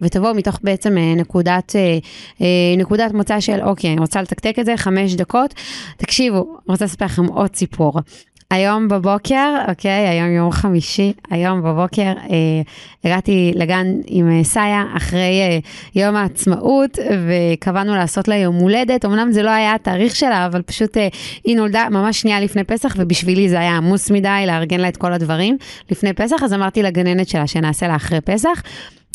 ותבואו 0.00 0.34
מתוך 0.34 0.58
בעצם 0.62 0.98
אה, 0.98 1.14
נקודת, 1.16 1.76
אה, 1.76 1.98
אה, 2.40 2.46
נקודת 2.76 3.12
מוצא 3.12 3.40
של, 3.40 3.60
אוקיי, 3.62 3.92
אני 3.92 4.00
רוצה 4.00 4.22
לתקתק 4.22 4.58
את 4.58 4.64
זה, 4.64 4.76
חמש 4.76 5.14
דקות. 5.14 5.54
תקשיבו, 5.96 6.56
רוצה 6.68 6.84
לספר 6.84 7.04
לכם 7.04 7.26
עוד 7.26 7.56
סיפור. 7.56 8.00
היום 8.50 8.88
בבוקר, 8.88 9.54
אוקיי, 9.68 10.08
היום 10.08 10.30
יום 10.30 10.52
חמישי, 10.52 11.12
היום 11.30 11.62
בבוקר 11.62 12.02
אה, 12.02 12.62
הגעתי 13.04 13.52
לגן 13.54 13.86
עם 14.06 14.30
אה, 14.30 14.44
סאיה 14.44 14.84
אחרי 14.96 15.40
אה, 15.40 15.58
יום 15.94 16.16
העצמאות, 16.16 16.98
וקבענו 17.26 17.94
לעשות 17.94 18.28
לה 18.28 18.36
יום 18.36 18.54
הולדת. 18.54 19.04
אמנם 19.04 19.32
זה 19.32 19.42
לא 19.42 19.50
היה 19.50 19.74
התאריך 19.74 20.16
שלה, 20.16 20.46
אבל 20.46 20.62
פשוט 20.62 20.96
אה, 20.96 21.08
היא 21.44 21.56
נולדה 21.56 21.88
ממש 21.90 22.20
שנייה 22.20 22.40
לפני 22.40 22.64
פסח, 22.64 22.94
ובשבילי 22.98 23.48
זה 23.48 23.60
היה 23.60 23.76
עמוס 23.76 24.10
מדי 24.10 24.44
לארגן 24.46 24.80
לה 24.80 24.88
את 24.88 24.96
כל 24.96 25.12
הדברים 25.12 25.56
לפני 25.90 26.12
פסח, 26.12 26.42
אז 26.42 26.52
אמרתי 26.52 26.82
לגננת 26.82 27.28
שלה 27.28 27.46
שנעשה 27.46 27.88
לה 27.88 27.96
אחרי 27.96 28.20
פסח. 28.20 28.62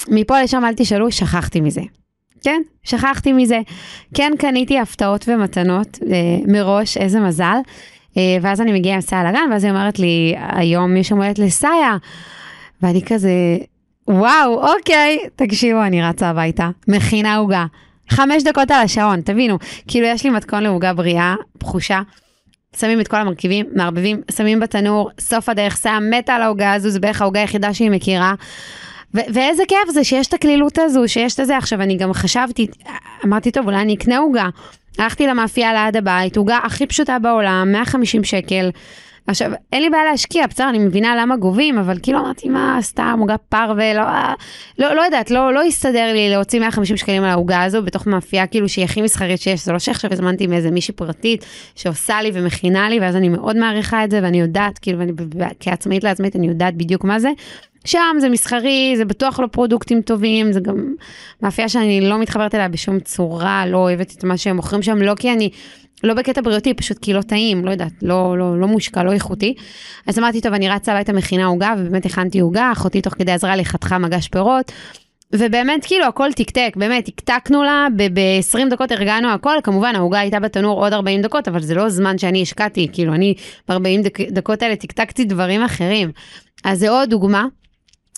מפה 0.08 0.42
לשם 0.42 0.66
אל 0.66 0.74
תשאלו, 0.74 1.12
שכחתי 1.12 1.62
מזה. 1.62 1.82
כן, 2.44 2.62
שכחתי 2.84 3.34
מזה. 3.34 3.60
כן 4.14 4.32
קניתי 4.40 4.80
הפתעות 4.80 5.26
ומתנות 5.28 6.00
אה, 6.12 6.38
מראש, 6.48 6.98
איזה 6.98 7.20
מזל. 7.20 7.58
אה, 8.18 8.38
ואז 8.42 8.62
אני 8.62 8.74
מגיעה 8.74 8.96
עם 8.96 9.02
סאיה 9.02 9.24
לגן, 9.24 9.50
ואז 9.52 9.64
היא 9.64 9.72
אומרת 9.72 10.00
לי, 10.00 10.36
היום 10.38 10.98
יש 10.98 11.12
יום 11.12 11.22
הולדת 11.22 11.40
לסאיה. 11.40 11.98
ואני 12.82 13.02
כזה, 13.06 13.32
וואו, 14.08 14.68
אוקיי, 14.68 15.20
תקשיבו, 15.36 15.84
אני 15.84 16.04
רצה 16.04 16.30
הביתה, 16.30 16.70
מכינה 16.88 17.36
עוגה. 17.36 17.66
חמש 18.10 18.44
דקות 18.44 18.72
על 18.72 18.82
השעון, 18.82 19.22
תבינו, 19.22 19.58
כאילו 19.88 20.08
יש 20.08 20.24
לי 20.24 20.30
מתכון 20.30 20.64
לעוגה 20.64 20.94
בריאה, 20.94 21.36
פחושה. 21.58 22.02
שמים 22.80 23.02
את 23.02 23.08
כל 23.08 23.18
המרכיבים, 23.18 23.66
מערבבים, 23.76 24.22
שמים 24.32 24.60
בתנור, 24.60 25.10
סוף 25.20 25.50
הדרך, 25.50 25.76
סאה 25.76 26.00
מתה 26.00 26.34
על 26.34 26.42
העוגה 26.42 26.74
הזו, 26.74 26.90
זה 26.90 27.00
בערך 27.00 27.22
העוגה 27.22 27.40
היחידה 27.40 27.74
שהיא 27.74 27.92
מכירה. 27.92 28.34
ו- 29.16 29.34
ואיזה 29.34 29.64
כיף 29.68 29.94
זה 29.94 30.04
שיש 30.04 30.28
את 30.28 30.34
הקלילות 30.34 30.78
הזו, 30.78 31.08
שיש 31.08 31.40
את 31.40 31.46
זה. 31.46 31.58
עכשיו, 31.58 31.82
אני 31.82 31.98
גם 31.98 32.14
חשבתי, 32.14 32.68
אמרתי, 33.26 33.52
טוב, 33.52 33.66
אולי 33.66 33.82
אני 33.82 33.96
אקנה 33.96 34.18
עוגה. 34.18 34.50
הלכתי 35.00 35.28
למאפייה 35.28 35.74
ליד 35.74 35.98
הבית, 35.98 36.38
עוגה 36.38 36.58
הכי 36.64 36.88
פשוטה 36.88 37.20
בעולם, 37.20 37.72
150 37.72 38.24
שקל. 38.24 38.70
עכשיו, 39.28 39.52
אין 39.74 39.82
לי 39.82 39.90
בעיה 39.90 40.04
להשקיע, 40.06 40.48
בסדר, 40.48 40.70
אני 40.70 40.80
מבינה 40.80 41.16
למה 41.16 41.38
גובים, 41.38 41.78
אבל 41.78 41.98
כאילו 42.04 42.20
אמרתי, 42.20 42.50
מה, 42.50 42.78
סתם, 42.82 43.18
עוגה 43.20 43.38
פרווה, 43.38 43.94
לא, 43.94 44.04
לא, 44.80 44.96
לא 44.96 45.02
יודעת, 45.02 45.32
לא, 45.32 45.54
לא 45.54 45.64
הסתדר 45.64 46.14
לי 46.14 46.30
להוציא 46.30 46.60
150 46.60 46.98
שקלים 46.98 47.24
על 47.24 47.30
העוגה 47.30 47.64
הזו 47.64 47.84
בתוך 47.84 48.08
מאפייה, 48.08 48.48
כאילו 48.48 48.70
שהיא 48.70 48.86
הכי 48.86 49.02
מסחרית 49.02 49.42
שיש, 49.42 49.66
זה 49.66 49.72
לא 49.72 49.80
שעכשיו 49.80 50.14
הזמנתי 50.14 50.48
מאיזה 50.48 50.72
מישהי 50.72 50.94
פרטית 50.94 51.46
שעושה 51.76 52.22
לי 52.22 52.32
ומכינה 52.34 52.90
לי, 52.90 53.00
ואז 53.00 53.16
אני 53.16 53.30
מאוד 53.30 53.58
מעריכה 53.58 54.04
את 54.04 54.12
זה, 54.12 54.20
ואני 54.24 54.40
יודעת, 54.40 54.80
כאילו, 54.80 55.00
ואני, 55.00 55.12
כעצמאית 55.60 56.04
לעצמאית, 56.04 56.36
אני 56.36 56.48
יודעת 56.48 56.76
בדיוק 56.76 57.04
מה 57.04 57.20
זה. 57.20 57.30
שם 57.86 58.16
זה 58.20 58.30
מסחרי, 58.30 58.94
זה 58.98 59.06
בטוח 59.06 59.40
לא 59.40 59.48
פרודוקטים 59.48 60.02
טובים, 60.02 60.52
זה 60.52 60.60
גם 60.60 60.94
מאפייה 61.42 61.70
שאני 61.70 62.02
לא 62.02 62.20
מתחברת 62.20 62.56
אליה 62.56 62.68
בשום 62.68 63.00
צורה, 63.00 63.66
לא 63.66 63.78
אוהבת 63.78 64.12
את 64.18 64.24
מה 64.24 64.38
שהם 64.38 64.56
מוכרים 64.56 64.82
שם, 64.82 65.02
לא 65.02 65.16
כי 65.16 65.34
אני... 65.34 65.50
לא 66.04 66.14
בקטע 66.14 66.42
בריאותי, 66.42 66.74
פשוט 66.74 66.98
כי 67.00 67.14
לא 67.14 67.22
טעים, 67.22 67.66
לא 67.66 67.72
יודעת, 67.72 67.92
לא, 68.02 68.38
לא, 68.38 68.60
לא 68.60 68.68
מושקע, 68.68 69.04
לא 69.04 69.12
איכותי. 69.12 69.54
אז 70.08 70.20
אמרתי, 70.20 70.42
טוב, 70.42 70.54
אני 70.54 70.70
רצה 70.70 70.94
הביתה 70.94 71.14
מכינה 71.14 71.46
עוגה, 71.46 71.74
ובאמת 71.78 72.06
הכנתי 72.06 72.40
עוגה, 72.40 72.72
אחותי 72.72 73.02
תוך 73.02 73.14
כדי 73.14 73.32
עזרה 73.32 73.56
לי 73.56 73.66
חתכה 73.66 73.98
מגש 73.98 74.28
פירות. 74.28 74.72
ובאמת 75.34 75.86
כאילו 75.86 76.06
הכל 76.06 76.32
תקתק, 76.36 76.74
באמת, 76.76 77.06
תקתקנו 77.06 77.64
לה, 77.64 77.88
ב-20 77.96 78.70
דקות 78.70 78.92
ארגנו 78.92 79.30
הכל, 79.30 79.56
כמובן 79.64 79.96
העוגה 79.96 80.20
הייתה 80.20 80.40
בתנור 80.40 80.84
עוד 80.84 80.94
40 80.94 81.22
דקות, 81.22 81.48
אבל 81.48 81.62
זה 81.62 81.76
לא 81.76 81.90
זמן 81.90 82.18
שאני 82.18 82.42
השקעתי, 82.42 82.88
כאילו 82.94 83.14
אני 83.14 83.34
ב-40 83.70 84.04
דק, 84.04 84.22
דקות 84.22 84.62
האלה 84.62 84.76
תקתקתי 84.76 85.26
דברים 85.26 85.62
אחרים. 85.62 86.12
אז 86.64 86.80
זה 86.80 86.90
עוד 86.90 87.10
דוגמה. 87.10 87.46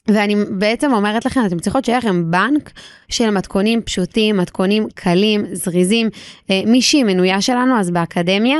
ואני 0.07 0.35
בעצם 0.49 0.93
אומרת 0.93 1.25
לכם, 1.25 1.41
אתם 1.45 1.59
צריכות 1.59 1.85
שיהיה 1.85 1.97
לכם 1.97 2.31
בנק 2.31 2.71
של 3.09 3.29
מתכונים 3.29 3.81
פשוטים, 3.81 4.37
מתכונים 4.37 4.87
קלים, 4.95 5.45
זריזים. 5.53 6.09
אה, 6.49 6.61
מישהי 6.65 7.03
מנויה 7.03 7.41
שלנו, 7.41 7.79
אז 7.79 7.91
באקדמיה, 7.91 8.57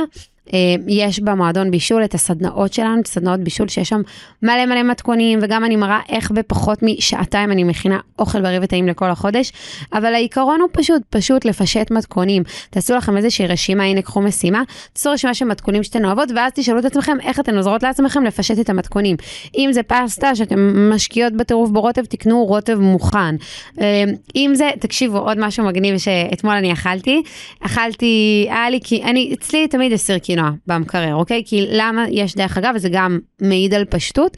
יש 0.88 1.20
במועדון 1.20 1.70
בישול 1.70 2.04
את 2.04 2.14
הסדנאות 2.14 2.72
שלנו, 2.72 3.00
את 3.00 3.06
סדנאות 3.06 3.40
בישול 3.40 3.68
שיש 3.68 3.88
שם 3.88 4.00
מלא 4.42 4.66
מלא 4.66 4.82
מתכונים, 4.82 5.38
וגם 5.42 5.64
אני 5.64 5.76
מראה 5.76 6.00
איך 6.08 6.30
בפחות 6.30 6.78
משעתיים 6.82 7.52
אני 7.52 7.64
מכינה 7.64 7.98
אוכל 8.18 8.42
בריא 8.42 8.58
וטעים 8.62 8.88
לכל 8.88 9.10
החודש, 9.10 9.52
אבל 9.92 10.14
העיקרון 10.14 10.60
הוא 10.60 10.68
פשוט, 10.72 11.02
פשוט 11.10 11.44
לפשט 11.44 11.90
מתכונים. 11.90 12.42
תעשו 12.70 12.94
לכם 12.94 13.16
איזושהי 13.16 13.46
רשימה, 13.46 13.84
הנה 13.84 14.02
קחו 14.02 14.20
משימה, 14.20 14.62
תעשו 14.92 15.10
רשימה 15.10 15.34
של 15.34 15.44
מתכונים 15.44 15.82
שאתן 15.82 16.04
אוהבות, 16.04 16.28
ואז 16.36 16.52
תשאלו 16.54 16.78
את 16.78 16.84
עצמכם 16.84 17.16
איך 17.22 17.40
אתן 17.40 17.56
עוזרות 17.56 17.82
לעצמכם 17.82 18.24
לפשט 18.24 18.60
את 18.60 18.70
המתכונים. 18.70 19.16
אם 19.58 19.68
זה 19.72 19.82
פסטה 19.82 20.34
שאתם 20.34 20.90
משקיעות 20.90 21.32
בטירוף 21.32 21.70
ברוטב, 21.70 22.04
תקנו 22.04 22.44
רוטב 22.44 22.78
מוכן. 22.80 23.36
אה, 23.80 24.04
אם 24.36 24.50
זה, 24.54 24.70
תקשיבו, 24.80 25.18
עוד 25.18 25.38
משהו 25.40 25.64
מגניב 25.64 25.98
שאתמול 25.98 26.54
אני 26.54 26.72
אכלתי, 26.72 27.22
אכלתי, 27.60 28.46
היה 28.50 28.70
לי, 28.70 28.80
אני, 29.04 29.34
אצלי 29.34 29.68
תמיד 29.68 29.92
יש 29.92 30.10
קינוע 30.38 30.50
במקרר, 30.66 31.14
אוקיי? 31.14 31.42
כי 31.46 31.66
למה 31.70 32.04
יש 32.10 32.34
דרך 32.34 32.58
אגב, 32.58 32.72
וזה 32.74 32.88
גם 32.92 33.18
מעיד 33.40 33.74
על 33.74 33.84
פשטות. 33.84 34.36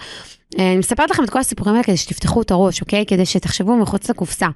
אה, 0.59 0.71
אני 0.71 0.77
מספרת 0.77 1.11
לכם 1.11 1.25
את 1.25 1.31
כל 1.31 1.39
הסיפורים 1.39 1.75
האלה 1.75 1.85
כדי 1.85 1.97
שתפתחו 1.97 2.43
את 2.43 2.51
הראש, 2.51 2.81
אוקיי? 2.81 3.05
כדי 3.07 3.27
שתחשבו 3.27 3.77
מחוץ 3.77 4.11
לקופסה. 4.11 4.47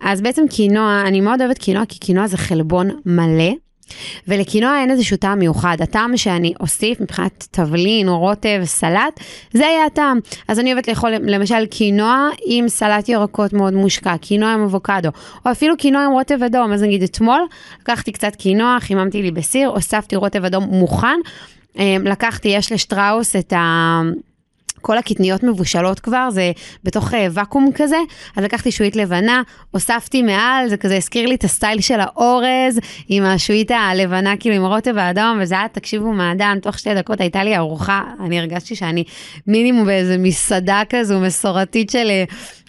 אז 0.00 0.20
בעצם 0.20 0.42
קינוע, 0.50 1.02
אני 1.06 1.20
מאוד 1.20 1.40
אוהבת 1.40 1.58
קינוע, 1.58 1.84
כי 1.88 1.98
קינוע 1.98 2.26
זה 2.26 2.36
חלבון 2.36 2.90
מלא. 3.06 3.52
ולקינוע 4.28 4.80
אין 4.80 4.90
איזשהו 4.90 5.16
טעם 5.16 5.38
מיוחד, 5.38 5.76
הטעם 5.80 6.16
שאני 6.16 6.52
אוסיף 6.60 7.00
מבחינת 7.00 7.46
תבלין 7.50 8.08
או 8.08 8.18
רוטב, 8.18 8.60
סלט, 8.64 9.20
זה 9.52 9.62
יהיה 9.62 9.86
הטעם. 9.86 10.18
אז 10.48 10.58
אני 10.58 10.72
אוהבת 10.72 10.88
לאכול 10.88 11.10
למשל 11.10 11.66
קינוע 11.66 12.28
עם 12.46 12.68
סלט 12.68 13.08
ירקות 13.08 13.52
מאוד 13.52 13.74
מושקע, 13.74 14.16
קינוע 14.16 14.52
עם 14.52 14.62
אבוקדו, 14.62 15.08
או 15.46 15.50
אפילו 15.50 15.76
קינוע 15.76 16.04
עם 16.04 16.12
רוטב 16.12 16.42
אדום, 16.42 16.72
אז 16.72 16.82
נגיד 16.82 17.02
אתמול 17.02 17.40
לקחתי 17.80 18.12
קצת 18.12 18.36
קינוע, 18.36 18.76
חיממתי 18.80 19.22
לי 19.22 19.30
בסיר, 19.30 19.68
הוספתי 19.68 20.16
רוטב 20.16 20.44
אדום 20.44 20.64
מוכן, 20.64 21.18
אה, 21.78 21.96
לקחתי, 22.04 22.48
יש 22.48 22.72
לשטראוס 22.72 23.36
את 23.36 23.52
ה... 23.52 24.00
כל 24.86 24.98
הקטניות 24.98 25.42
מבושלות 25.42 26.00
כבר, 26.00 26.30
זה 26.30 26.52
בתוך 26.84 27.12
uh, 27.12 27.16
ואקום 27.30 27.70
כזה, 27.74 27.96
אז 28.36 28.44
לקחתי 28.44 28.70
שועית 28.72 28.96
לבנה, 28.96 29.42
הוספתי 29.70 30.22
מעל, 30.22 30.68
זה 30.68 30.76
כזה 30.76 30.96
הזכיר 30.96 31.26
לי 31.28 31.34
את 31.34 31.44
הסטייל 31.44 31.80
של 31.80 32.00
האורז, 32.00 32.80
עם 33.08 33.24
השועית 33.24 33.70
הלבנה, 33.70 34.36
כאילו 34.40 34.54
עם 34.56 34.64
הרוטב 34.64 34.98
האדום, 34.98 35.38
וזה 35.42 35.54
היה, 35.54 35.68
תקשיבו, 35.68 36.12
מעדן, 36.12 36.58
תוך 36.62 36.78
שתי 36.78 36.94
דקות 36.94 37.20
הייתה 37.20 37.44
לי 37.44 37.56
ארוחה, 37.56 38.02
אני 38.24 38.38
הרגשתי 38.38 38.74
שאני 38.74 39.04
מינימום 39.46 39.86
באיזה 39.86 40.18
מסעדה 40.18 40.82
כזו 40.88 41.20
מסורתית 41.20 41.90
של... 41.90 42.08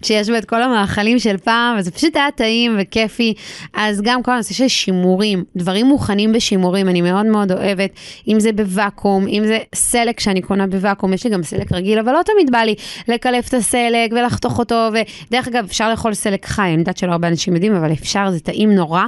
שיש 0.03 0.29
בה 0.29 0.37
את 0.37 0.45
כל 0.45 0.63
המאכלים 0.63 1.19
של 1.19 1.37
פעם, 1.37 1.77
וזה 1.79 1.91
פשוט 1.91 2.15
היה 2.15 2.31
טעים 2.31 2.77
וכיפי. 2.79 3.33
אז 3.73 4.01
גם 4.01 4.23
כל 4.23 4.31
הנושא 4.31 4.53
של 4.53 4.67
שימורים, 4.67 5.43
דברים 5.55 5.85
מוכנים 5.85 6.33
בשימורים, 6.33 6.89
אני 6.89 7.01
מאוד 7.01 7.25
מאוד 7.25 7.51
אוהבת, 7.51 7.89
אם 8.27 8.39
זה 8.39 8.51
בוואקום, 8.51 9.27
אם 9.27 9.43
זה 9.45 9.59
סלק 9.75 10.19
שאני 10.19 10.41
קונה 10.41 10.67
בוואקום, 10.67 11.13
יש 11.13 11.23
לי 11.23 11.29
גם 11.29 11.43
סלק 11.43 11.71
רגיל, 11.71 11.99
אבל 11.99 12.13
לא 12.13 12.21
תמיד 12.25 12.51
בא 12.51 12.59
לי 12.59 12.75
לקלף 13.07 13.47
את 13.47 13.53
הסלק 13.53 14.11
ולחתוך 14.11 14.59
אותו, 14.59 14.89
ודרך 14.93 15.47
אגב, 15.47 15.65
אפשר 15.65 15.89
לאכול 15.89 16.13
סלק 16.13 16.45
חי, 16.45 16.61
אני 16.61 16.79
יודעת 16.79 16.97
שלא 16.97 17.11
הרבה 17.11 17.27
אנשים 17.27 17.53
יודעים, 17.53 17.75
אבל 17.75 17.91
אפשר, 17.91 18.31
זה 18.31 18.39
טעים 18.39 18.75
נורא. 18.75 19.03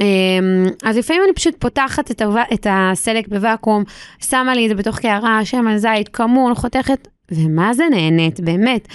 אמ, 0.00 0.66
אז 0.84 0.96
לפעמים 0.96 1.22
אני 1.24 1.32
פשוט 1.32 1.54
פותחת 1.58 2.10
את, 2.10 2.22
הוו... 2.22 2.38
את 2.54 2.66
הסלק 2.70 3.28
בוואקום, 3.28 3.84
שמה 4.24 4.54
לי 4.54 4.64
את 4.64 4.68
זה 4.68 4.74
בתוך 4.74 4.98
קערה, 4.98 5.44
שמן 5.44 5.78
זית, 5.78 6.08
כמון, 6.08 6.54
חותכת, 6.54 7.08
ומה 7.30 7.74
זה 7.74 7.84
נהנית, 7.90 8.40
באמת. 8.40 8.88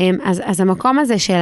אמ, 0.00 0.18
אז, 0.24 0.42
אז 0.44 0.60
המקום 0.60 0.98
הזה 0.98 1.18
של. 1.18 1.40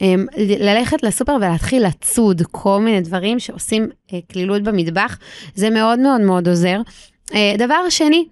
אמ, 0.00 0.26
ללכת 0.36 1.02
לסופר 1.02 1.36
ולהתחיל 1.36 1.86
לצוד 1.86 2.42
כל 2.50 2.80
מיני 2.80 3.00
דברים 3.00 3.38
שעושים 3.38 3.88
אה, 4.12 4.18
במטבח, 4.62 5.18
זה 5.54 5.70
מאוד 5.70 5.98
מאוד 5.98 6.20
מאוד 6.20 6.48
עוזר. 6.48 6.80
אה, 7.34 7.54
דבר 7.58 7.88
שני, 7.88 8.24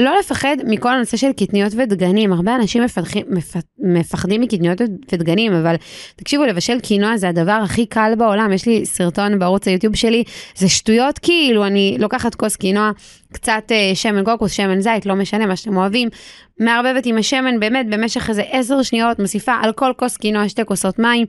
לא 0.00 0.18
לפחד 0.18 0.56
מכל 0.66 0.94
הנושא 0.94 1.16
של 1.16 1.32
קטניות 1.32 1.72
ודגנים, 1.76 2.32
הרבה 2.32 2.54
אנשים 2.56 2.82
מפתחים, 2.82 3.26
מפ, 3.28 3.56
מפחדים 3.78 4.40
מקטניות 4.40 4.80
ודגנים, 5.12 5.52
אבל 5.52 5.74
תקשיבו, 6.16 6.44
לבשל 6.44 6.80
קינוע 6.80 7.16
זה 7.16 7.28
הדבר 7.28 7.60
הכי 7.64 7.86
קל 7.86 8.12
בעולם, 8.18 8.52
יש 8.52 8.66
לי 8.66 8.86
סרטון 8.86 9.38
בערוץ 9.38 9.68
היוטיוב 9.68 9.96
שלי, 9.96 10.24
זה 10.54 10.68
שטויות 10.68 11.18
כאילו, 11.18 11.66
אני 11.66 11.96
לוקחת 11.98 12.34
כוס 12.34 12.56
קינוע, 12.56 12.90
קצת 13.32 13.62
אה, 13.70 13.90
שמן 13.94 14.24
קוקוס, 14.24 14.52
שמן 14.52 14.80
זית, 14.80 15.06
לא 15.06 15.14
משנה 15.14 15.46
מה 15.46 15.56
שאתם 15.56 15.76
אוהבים, 15.76 16.08
מערבבת 16.60 17.06
עם 17.06 17.18
השמן 17.18 17.60
באמת 17.60 17.86
במשך 17.90 18.30
איזה 18.30 18.42
10 18.50 18.82
שניות, 18.82 19.18
מוסיפה 19.18 19.52
על 19.62 19.72
כל 19.72 19.92
כוס 19.96 20.16
קינוע 20.16 20.48
שתי 20.48 20.64
כוסות 20.64 20.98
מים, 20.98 21.26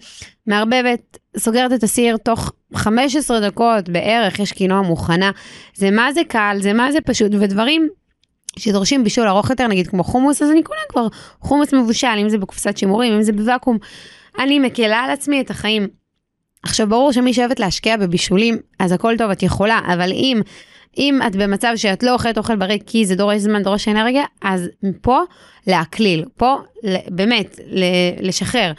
מערבבת, 0.48 1.18
סוגרת 1.38 1.74
את 1.74 1.84
הסיר 1.84 2.18
תוך 2.18 2.52
15 2.76 3.40
דקות 3.40 3.90
בערך, 3.90 4.40
יש 4.40 4.52
קינוע 4.52 4.82
מוכנה, 4.82 5.32
זה 5.74 5.92
מה 5.92 6.14
זה 6.14 6.22
קל, 6.28 6.58
זה 6.60 6.74
מה 6.74 6.92
זה 6.92 7.02
פשוט, 7.02 7.32
ודברים 7.40 7.90
שדורשים 8.60 9.04
בישול 9.04 9.28
ארוך 9.28 9.50
יותר, 9.50 9.68
נגיד 9.68 9.88
כמו 9.88 10.04
חומוס, 10.04 10.42
אז 10.42 10.52
אני 10.52 10.64
קונה 10.64 10.82
כבר 10.90 11.08
חומוס 11.40 11.74
מבושל, 11.74 12.08
אם 12.22 12.30
זה 12.30 12.38
בקופסת 12.38 12.78
שימורים, 12.78 13.14
אם 13.14 13.22
זה 13.22 13.32
בוואקום. 13.32 13.78
אני 14.40 14.60
מקלה 14.60 15.00
על 15.00 15.12
עצמי 15.12 15.42
את 15.42 15.50
החיים. 15.50 15.88
עכשיו, 16.64 16.90
ברור 16.90 17.12
שמי 17.12 17.34
שאוהבת 17.34 17.60
להשקיע 17.60 17.98
בבישולים, 17.98 18.58
אז 18.80 18.92
הכל 18.92 19.16
טוב, 19.18 19.32
את 19.32 19.44
יכולה, 19.44 19.80
אבל 19.94 20.12
אם, 20.12 20.42
אם 20.98 21.20
את 21.28 21.36
במצב 21.36 21.74
שאת 21.76 22.04
לא 22.04 22.14
אוכלת 22.14 22.38
אוכל 22.38 22.56
בריא 22.56 22.78
כי 22.86 23.06
זה 23.06 23.16
דורש 23.16 23.38
זמן, 23.38 23.64
דורש 23.64 23.88
אנרגיה, 23.88 24.24
אז 24.42 24.70
פה 25.02 25.20
להקליל, 25.68 26.26
פה 26.38 26.56
באמת 27.08 27.60
לשחרר. 28.22 28.72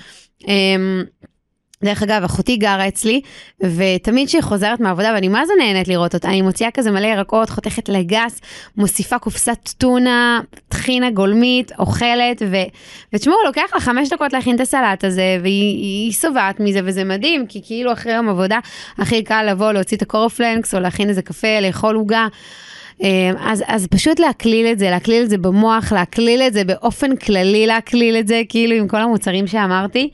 דרך 1.84 2.02
אגב, 2.02 2.24
אחותי 2.24 2.56
גרה 2.56 2.88
אצלי, 2.88 3.20
ותמיד 3.60 4.28
כשהיא 4.28 4.42
חוזרת 4.42 4.80
מהעבודה, 4.80 5.12
ואני 5.14 5.28
מה 5.28 5.46
זה 5.46 5.52
נהנית 5.58 5.88
לראות 5.88 6.14
אותה, 6.14 6.28
אני 6.28 6.42
מוציאה 6.42 6.70
כזה 6.70 6.90
מלא 6.90 7.06
ירקות, 7.06 7.50
חותכת 7.50 7.88
לגס, 7.88 8.40
מוסיפה 8.76 9.18
קופסת 9.18 9.68
טונה, 9.78 10.40
טחינה 10.68 11.10
גולמית, 11.10 11.72
אוכלת, 11.78 12.42
ו... 12.50 12.56
ותשמעו, 13.12 13.36
לוקח 13.46 13.74
לה 13.74 13.80
חמש 13.80 14.08
דקות 14.08 14.32
להכין 14.32 14.56
את 14.56 14.60
הסלט 14.60 15.04
הזה, 15.04 15.38
והיא 15.42 16.12
שובעת 16.12 16.60
מזה, 16.60 16.80
וזה 16.84 17.04
מדהים, 17.04 17.46
כי 17.46 17.60
כאילו 17.64 17.92
אחרי 17.92 18.12
יום 18.12 18.28
עבודה, 18.28 18.58
הכי 18.98 19.22
קל 19.24 19.42
לבוא, 19.50 19.72
להוציא 19.72 19.96
את 19.96 20.02
הקורפלנקס, 20.02 20.74
או 20.74 20.80
להכין 20.80 21.08
איזה 21.08 21.22
קפה, 21.22 21.60
לאכול 21.60 21.96
עוגה. 21.96 22.26
אה, 23.02 23.30
אז, 23.40 23.64
אז 23.66 23.86
פשוט 23.86 24.20
להקליל 24.20 24.66
את 24.66 24.78
זה, 24.78 24.90
להקליל 24.90 25.22
את 25.22 25.30
זה 25.30 25.38
במוח, 25.38 25.92
להקליל 25.92 26.42
את 26.42 26.52
זה 26.52 26.64
באופן 26.64 27.16
כללי, 27.16 27.66
להקליל 27.66 28.16
את 28.16 28.28
זה, 28.28 28.42
כאילו 28.48 28.74
עם 28.74 28.88
כל 28.88 28.96
המוצרים 28.96 29.46
שאמרתי. 29.46 30.10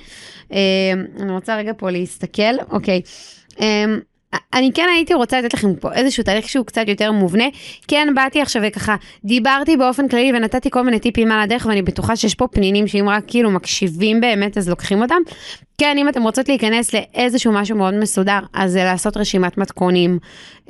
אמ, 0.53 0.57
אני 1.21 1.33
רוצה 1.33 1.57
רגע 1.57 1.73
פה 1.77 1.91
להסתכל, 1.91 2.55
אוקיי. 2.71 3.01
אמ, 3.61 4.01
אני 4.55 4.71
כן 4.75 4.87
הייתי 4.95 5.15
רוצה 5.15 5.41
לתת 5.41 5.55
לכם 5.55 5.75
פה 5.75 5.93
איזשהו 5.93 6.25
תהליך 6.25 6.49
שהוא 6.49 6.67
קצת 6.67 6.89
יותר 6.89 7.13
מובנה. 7.13 7.45
כן, 7.89 8.09
באתי 8.15 8.41
עכשיו 8.41 8.63
וככה, 8.67 8.97
דיברתי 9.25 9.77
באופן 9.77 10.09
כללי 10.09 10.33
ונתתי 10.35 10.71
כל 10.71 10.83
מיני 10.83 10.99
טיפים 10.99 11.33
על 11.33 11.41
הדרך, 11.41 11.67
ואני 11.67 11.83
בטוחה 11.83 12.17
שיש 12.17 12.35
פה 12.35 12.47
פנינים 12.47 12.87
שאם 12.87 13.09
רק 13.09 13.25
כאילו 13.27 13.51
מקשיבים 13.51 14.21
באמת 14.21 14.59
אז 14.59 14.69
לוקחים 14.69 15.03
אותם. 15.03 15.23
כן, 15.81 15.99
אם 15.99 16.09
אתם 16.09 16.23
רוצות 16.23 16.49
להיכנס 16.49 16.95
לאיזשהו 16.95 17.53
משהו 17.53 17.77
מאוד 17.77 17.95
מסודר, 17.95 18.39
אז 18.53 18.73
זה 18.73 18.85
לעשות 18.85 19.17
רשימת 19.17 19.59
מתכונים. 19.59 20.19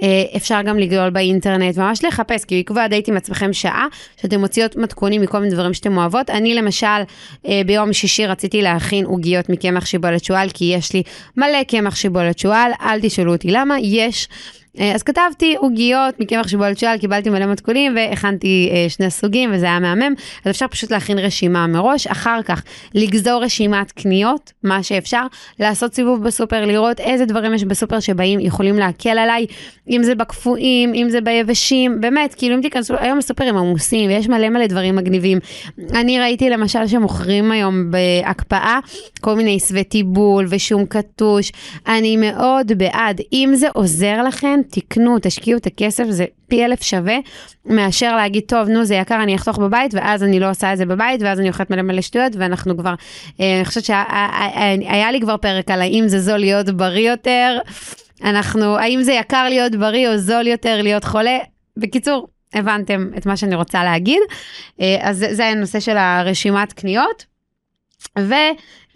אה, 0.03 0.23
אפשר 0.37 0.63
גם 0.63 0.79
לגלול 0.79 1.11
באינטרנט, 1.11 1.79
ממש 1.79 2.05
לחפש, 2.05 2.45
כי 2.45 2.59
לקבוע 2.59 2.87
דייט 2.87 3.09
עם 3.09 3.17
עצמכם 3.17 3.53
שעה, 3.53 3.87
שאתם 4.21 4.41
מוציאות 4.41 4.77
מתכונים 4.77 5.21
מכל 5.21 5.39
מיני 5.39 5.55
דברים 5.55 5.75
שאתם 5.75 5.97
אוהבות. 5.97 6.31
אני 6.31 6.55
למשל, 6.55 6.87
אה, 7.49 7.61
ביום 7.67 7.93
שישי 7.93 8.27
רציתי 8.27 8.63
להכין 8.63 9.05
עוגיות 9.05 9.49
מקמח 9.49 9.87
שיבולת 9.87 10.25
שועל, 10.25 10.49
כי 10.55 10.65
יש 10.65 10.93
לי 10.93 11.03
מלא 11.37 11.63
קמח 11.63 11.97
שיבולת 11.97 12.39
שועל, 12.39 12.73
אל 12.81 13.01
תשאלו 13.01 13.33
אותי 13.33 13.51
למה, 13.51 13.77
יש. 13.81 14.29
אה, 14.81 14.95
אז 14.95 15.03
כתבתי 15.03 15.57
עוגיות 15.57 16.21
מקמח 16.21 16.49
שבועל 16.49 16.75
שועל, 16.75 16.99
קיבלתי 16.99 17.31
מלא 17.31 17.47
מתכונים 17.47 17.97
והכנתי 17.97 18.71
אה, 18.73 18.87
שני 18.89 19.11
סוגים 19.11 19.51
וזה 19.53 19.67
היה 19.67 19.79
מהמם. 19.79 20.15
אז 20.45 20.51
אפשר 20.51 20.67
פשוט 20.69 20.91
להכין 20.91 21.19
רשימה 21.19 21.67
מראש, 21.67 22.07
אחר 22.07 22.43
כך 22.43 22.63
לגזור 22.95 23.45
רשימת 23.45 23.93
קניות, 23.93 24.53
מה 24.63 24.83
שאפשר, 24.83 25.27
לעשות 25.61 25.95
סיבוב 25.95 26.25
בסופר, 26.25 26.65
לראות 26.65 27.01
איזה 27.01 27.25
דברים 27.25 27.55
יש 27.55 27.65
בסופר 27.65 28.01
שבאים, 28.01 28.41
יכולים 28.41 28.79
להקל 28.79 29.19
עליי, 29.19 29.47
אם 29.91 30.03
זה 30.03 30.15
בקפואים, 30.15 30.95
אם 30.95 31.07
זה 31.11 31.21
ביבשים, 31.21 32.01
באמת, 32.01 32.35
כאילו 32.35 32.57
אם 32.57 32.61
תיכנסו, 32.61 32.95
היום 32.99 33.19
הסופרים 33.19 33.57
עמוסים 33.57 34.11
ויש 34.11 34.29
מלא 34.29 34.49
מלא 34.49 34.67
דברים 34.67 34.97
מגניבים. 34.97 35.39
אני 35.95 36.21
ראיתי 36.21 36.51
למשל 36.51 36.87
שמוכרים 36.87 37.53
היום 37.53 37.91
בהקפאה 37.91 38.79
כל 39.21 39.35
מיני 39.35 39.57
עשבי 39.57 39.85
טיבול 39.85 40.47
ושום 40.51 40.87
קטוש, 40.87 41.53
אני 41.87 42.17
מאוד 42.17 42.73
בעד, 42.77 43.21
אם 43.33 43.53
זה 43.55 43.69
עוזר 43.75 44.23
לכם, 44.59 44.81
תקנו, 44.81 45.17
תשקיעו 45.23 45.59
את 45.59 45.67
הכסף, 45.67 46.05
זה 46.09 46.25
פי 46.49 46.65
אלף 46.65 46.83
שווה, 46.83 47.17
מאשר 47.65 48.17
להגיד, 48.17 48.43
טוב, 48.47 48.69
נו, 48.69 48.85
זה 48.85 48.95
יקר, 48.95 49.23
אני 49.23 49.35
אחתוך 49.35 49.59
בבית, 49.59 49.95
ואז 49.95 50.23
אני 50.23 50.41
לא 50.41 50.51
עושה 50.51 50.73
את 50.73 50.79
זה 50.79 50.87
בבית, 50.87 51.23
ואז 51.23 51.41
אני 51.41 51.49
אוכלת 51.49 51.71
מלא 51.71 51.83
מלא 51.83 52.01
שטויות, 52.01 52.33
ואנחנו 52.37 52.77
כבר, 52.77 52.95
אה, 53.41 53.57
אני 53.57 53.65
חושבת 53.65 53.85
שהיה 53.85 55.13
לי 55.13 55.21
כבר 55.21 55.37
פרק 55.37 55.71
על 55.71 55.81
האם 55.81 56.05
זה 56.09 56.21
זול 56.21 56.39
להיות 56.39 56.71
בריא 56.71 57.11
יותר, 57.11 57.59
אנחנו, 58.25 58.79
האם 58.79 59.03
זה 59.03 59.13
יקר 59.13 59.49
להיות 59.49 59.75
בריא 59.75 60.09
או 60.09 60.19
זול 60.19 60.47
יותר 60.47 60.83
להיות 60.83 61.05
חולה? 61.05 61.39
בקיצור, 61.77 62.29
הבנתם 62.55 63.11
את 63.17 63.27
מה 63.27 63.37
שאני 63.37 63.55
רוצה 63.55 63.85
להגיד. 63.85 64.21
אה, 64.81 64.97
אז 65.01 65.25
זה 65.31 65.47
הנושא 65.47 65.81
של 65.81 65.97
הרשימת 65.97 66.73
קניות. 66.73 67.25
ו... 68.19 68.35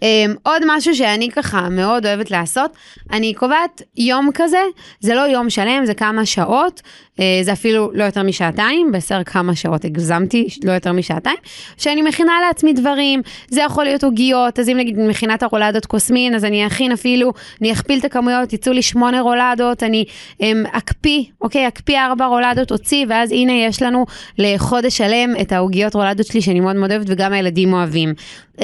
Um, 0.03 0.05
עוד 0.43 0.61
משהו 0.67 0.95
שאני 0.95 1.29
ככה 1.31 1.69
מאוד 1.69 2.05
אוהבת 2.05 2.31
לעשות, 2.31 2.71
אני 3.11 3.33
קובעת 3.33 3.81
יום 3.97 4.29
כזה, 4.33 4.61
זה 4.99 5.15
לא 5.15 5.21
יום 5.21 5.49
שלם, 5.49 5.85
זה 5.85 5.93
כמה 5.93 6.25
שעות, 6.25 6.81
uh, 7.15 7.21
זה 7.41 7.53
אפילו 7.53 7.91
לא 7.93 8.03
יותר 8.03 8.23
משעתיים, 8.23 8.91
בסדר 8.91 9.23
כמה 9.23 9.55
שעות 9.55 9.85
הגזמתי, 9.85 10.47
לא 10.63 10.71
יותר 10.71 10.91
משעתיים, 10.91 11.37
שאני 11.77 12.01
מכינה 12.01 12.33
לעצמי 12.47 12.73
דברים, 12.73 13.21
זה 13.47 13.61
יכול 13.61 13.83
להיות 13.83 14.03
עוגיות, 14.03 14.59
אז 14.59 14.69
אם 14.69 14.77
נגיד 14.77 14.99
מכינה 14.99 15.33
את 15.33 15.43
הרולדות 15.43 15.85
קוסמין, 15.85 16.35
אז 16.35 16.45
אני 16.45 16.67
אכין 16.67 16.91
אפילו, 16.91 17.33
אני 17.61 17.71
אכפיל 17.71 17.99
את 17.99 18.05
הכמויות, 18.05 18.53
יצאו 18.53 18.73
לי 18.73 18.81
שמונה 18.81 19.21
רולדות, 19.21 19.83
אני 19.83 20.05
um, 20.31 20.43
אקפיא, 20.71 21.23
אוקיי, 21.41 21.67
אקפיא 21.67 21.99
ארבע 21.99 22.25
רולדות, 22.25 22.71
אוציא, 22.71 23.05
ואז 23.09 23.31
הנה 23.31 23.53
יש 23.53 23.81
לנו 23.81 24.05
לחודש 24.37 24.97
שלם 24.97 25.33
את 25.41 25.51
העוגיות 25.51 25.95
רולדות 25.95 26.25
שלי 26.25 26.41
שאני 26.41 26.59
מאוד 26.59 26.75
מאוד 26.75 26.91
אוהבת 26.91 27.05
וגם 27.09 27.33
הילדים 27.33 27.73
אוהבים. 27.73 28.13
Um, 28.57 28.61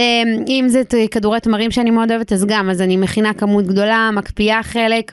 אם 0.47 0.65
זה 0.67 0.81
כדור... 1.11 1.28
כדורי 1.29 1.39
תמרים 1.39 1.71
שאני 1.71 1.91
מאוד 1.91 2.11
אוהבת, 2.11 2.33
אז 2.33 2.45
גם, 2.45 2.69
אז 2.69 2.81
אני 2.81 2.97
מכינה 2.97 3.33
כמות 3.33 3.65
גדולה, 3.65 4.09
מקפיאה 4.13 4.63
חלק. 4.63 5.11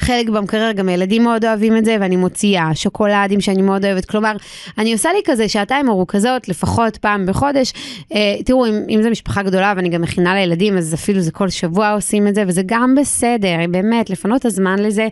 חלק 0.00 0.28
במקרר, 0.28 0.72
גם 0.72 0.88
הילדים 0.88 1.22
מאוד 1.22 1.44
אוהבים 1.44 1.76
את 1.76 1.84
זה, 1.84 1.96
ואני 2.00 2.16
מוציאה 2.16 2.70
שוקולדים 2.74 3.40
שאני 3.40 3.62
מאוד 3.62 3.84
אוהבת. 3.84 4.04
כלומר, 4.04 4.32
אני 4.78 4.92
עושה 4.92 5.12
לי 5.12 5.18
כזה 5.24 5.48
שעתיים 5.48 5.86
מרוכזות, 5.86 6.48
לפחות 6.48 6.96
פעם 6.96 7.26
בחודש. 7.26 7.72
אה, 8.14 8.42
תראו, 8.44 8.66
אם, 8.66 8.74
אם 8.88 9.00
זו 9.02 9.10
משפחה 9.10 9.42
גדולה 9.42 9.72
ואני 9.76 9.88
גם 9.88 10.02
מכינה 10.02 10.34
לילדים, 10.34 10.78
אז 10.78 10.94
אפילו 10.94 11.20
זה 11.20 11.30
כל 11.30 11.48
שבוע 11.48 11.90
עושים 11.92 12.28
את 12.28 12.34
זה, 12.34 12.44
וזה 12.46 12.62
גם 12.66 12.94
בסדר, 13.00 13.56
באמת, 13.70 14.10
לפנות 14.10 14.44
הזמן 14.44 14.78
לזה. 14.78 15.08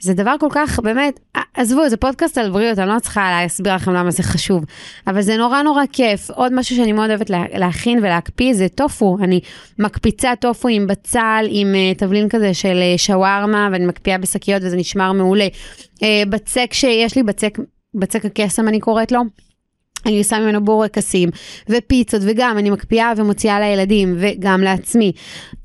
זה 0.00 0.14
דבר 0.14 0.34
כל 0.40 0.48
כך, 0.50 0.80
באמת, 0.80 1.20
עזבו, 1.54 1.88
זה 1.88 1.96
פודקאסט 1.96 2.38
על 2.38 2.50
בריאות, 2.50 2.78
אני 2.78 2.88
לא 2.88 3.00
צריכה 3.00 3.30
להסביר 3.30 3.74
לכם 3.74 3.92
למה 3.92 4.10
זה 4.10 4.22
חשוב, 4.22 4.64
אבל 5.06 5.20
זה 5.22 5.36
נורא 5.36 5.62
נורא 5.62 5.82
כיף. 5.92 6.30
עוד 6.30 6.52
משהו 6.52 6.76
שאני 6.76 6.92
מאוד 6.92 7.10
אוהבת 7.10 7.30
להכין 7.30 7.98
ולהקפיא 7.98 8.54
זה 8.54 8.68
טופו. 8.68 9.18
אני 9.22 9.40
מקפיצה 9.78 10.32
טופו 10.40 10.68
עם 10.68 10.86
בצל, 10.86 11.46
עם 11.48 11.74
uh, 11.74 11.98
תבלין 11.98 12.28
כזה 12.28 12.54
של 12.54 12.80
uh, 12.94 12.98
שווארמה, 12.98 13.68
ואני 13.72 13.86
מקפיאה 13.86 14.18
בשקיות 14.18 14.62
וזה 14.64 14.76
נשמר 14.76 15.12
מעולה. 15.12 15.48
Uh, 15.96 16.02
בצק 16.28 16.68
שיש 16.72 17.16
לי, 17.16 17.22
בצק, 17.22 17.58
בצק 17.94 18.24
הקסם 18.24 18.68
אני 18.68 18.80
קוראת 18.80 19.12
לו. 19.12 19.20
אני 20.06 20.18
עושה 20.18 20.38
ממנו 20.38 20.64
בורקסים 20.64 21.28
ופיצות 21.68 22.22
וגם 22.24 22.58
אני 22.58 22.70
מקפיאה 22.70 23.12
ומוציאה 23.16 23.60
לילדים 23.60 24.16
וגם 24.18 24.60
לעצמי. 24.60 25.12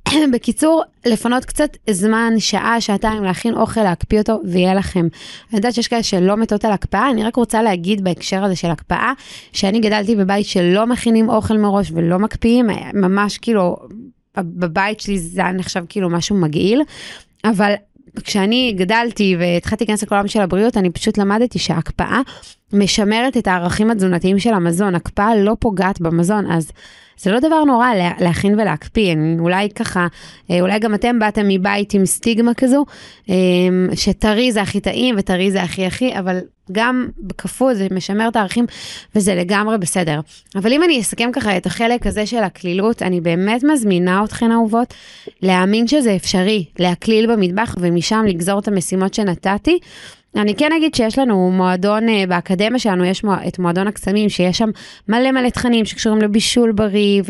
בקיצור, 0.33 0.83
לפנות 1.05 1.45
קצת 1.45 1.77
זמן, 1.89 2.33
שעה, 2.39 2.81
שעתיים, 2.81 3.23
להכין 3.23 3.53
אוכל, 3.55 3.83
להקפיא 3.83 4.19
אותו, 4.19 4.39
ויהיה 4.45 4.73
לכם. 4.73 4.99
אני 4.99 5.57
יודעת 5.57 5.73
שיש 5.73 5.87
כאלה 5.87 6.03
שלא 6.03 6.37
מתות 6.37 6.65
על 6.65 6.71
הקפאה, 6.71 7.09
אני 7.09 7.23
רק 7.23 7.35
רוצה 7.35 7.61
להגיד 7.61 8.03
בהקשר 8.03 8.43
הזה 8.43 8.55
של 8.55 8.71
הקפאה, 8.71 9.13
שאני 9.53 9.79
גדלתי 9.79 10.15
בבית 10.15 10.45
שלא 10.45 10.87
מכינים 10.87 11.29
אוכל 11.29 11.57
מראש 11.57 11.91
ולא 11.93 12.19
מקפיאים, 12.19 12.67
ממש 12.93 13.37
כאילו, 13.37 13.75
בבית 14.37 14.99
שלי 14.99 15.19
זה 15.19 15.43
נחשב 15.43 15.83
כאילו 15.89 16.09
משהו 16.09 16.35
מגעיל, 16.35 16.81
אבל 17.45 17.73
כשאני 18.23 18.73
גדלתי 18.77 19.35
והתחלתי 19.39 19.83
להיכנס 19.83 20.03
לכל 20.03 20.15
העולם 20.15 20.27
של 20.27 20.41
הבריאות, 20.41 20.77
אני 20.77 20.89
פשוט 20.89 21.17
למדתי 21.17 21.59
שההקפאה 21.59 22.21
משמרת 22.73 23.37
את 23.37 23.47
הערכים 23.47 23.91
התזונתיים 23.91 24.39
של 24.39 24.53
המזון. 24.53 24.95
הקפאה 24.95 25.35
לא 25.35 25.55
פוגעת 25.59 26.01
במזון, 26.01 26.51
אז 26.51 26.71
זה 27.17 27.31
לא 27.31 27.39
דבר 27.39 27.63
נורא 27.63 27.87
להכין 28.19 28.59
ולהקפיא, 28.59 29.15
אולי 29.39 29.69
ככה, 29.69 30.07
אה, 30.51 30.61
אולי 30.61 30.79
גם 30.79 30.93
אתם 30.95 31.19
באתם 31.19 31.47
מבית 31.47 31.93
עם 31.93 32.05
סטיגמה 32.05 32.53
כזו, 32.53 32.85
אה, 33.29 33.35
שטרי 33.95 34.51
זה 34.51 34.61
הכי 34.61 34.79
טעים 34.79 35.15
וטרי 35.17 35.51
זה 35.51 35.63
הכי 35.63 35.85
הכי, 35.85 36.19
אבל 36.19 36.39
גם 36.71 37.07
בקפוא 37.19 37.73
זה 37.73 37.87
משמר 37.91 38.27
את 38.27 38.35
הערכים 38.35 38.65
וזה 39.15 39.35
לגמרי 39.35 39.77
בסדר. 39.77 40.19
אבל 40.55 40.73
אם 40.73 40.83
אני 40.83 41.01
אסכם 41.01 41.29
ככה 41.33 41.57
את 41.57 41.65
החלק 41.65 42.07
הזה 42.07 42.25
של 42.25 42.43
הקלילות, 42.43 43.01
אני 43.01 43.21
באמת 43.21 43.63
מזמינה 43.63 44.23
אתכן 44.23 44.51
אהובות 44.51 44.93
להאמין 45.41 45.87
שזה 45.87 46.15
אפשרי, 46.15 46.65
להקליל 46.79 47.31
במטבח 47.33 47.75
ומשם 47.79 48.25
לגזור 48.27 48.59
את 48.59 48.67
המשימות 48.67 49.13
שנתתי. 49.13 49.79
אני 50.35 50.55
כן 50.55 50.71
אגיד 50.77 50.95
שיש 50.95 51.19
לנו 51.19 51.51
מועדון, 51.51 52.09
uh, 52.09 52.11
באקדמיה 52.27 52.79
שלנו 52.79 53.05
יש 53.05 53.23
את 53.47 53.59
מועדון 53.59 53.87
הקסמים, 53.87 54.29
שיש 54.29 54.57
שם 54.57 54.69
מלא 55.07 55.31
מלא 55.31 55.49
תכנים 55.49 55.85
שקשורים 55.85 56.21
לבישול 56.21 56.71
בריא 56.71 57.21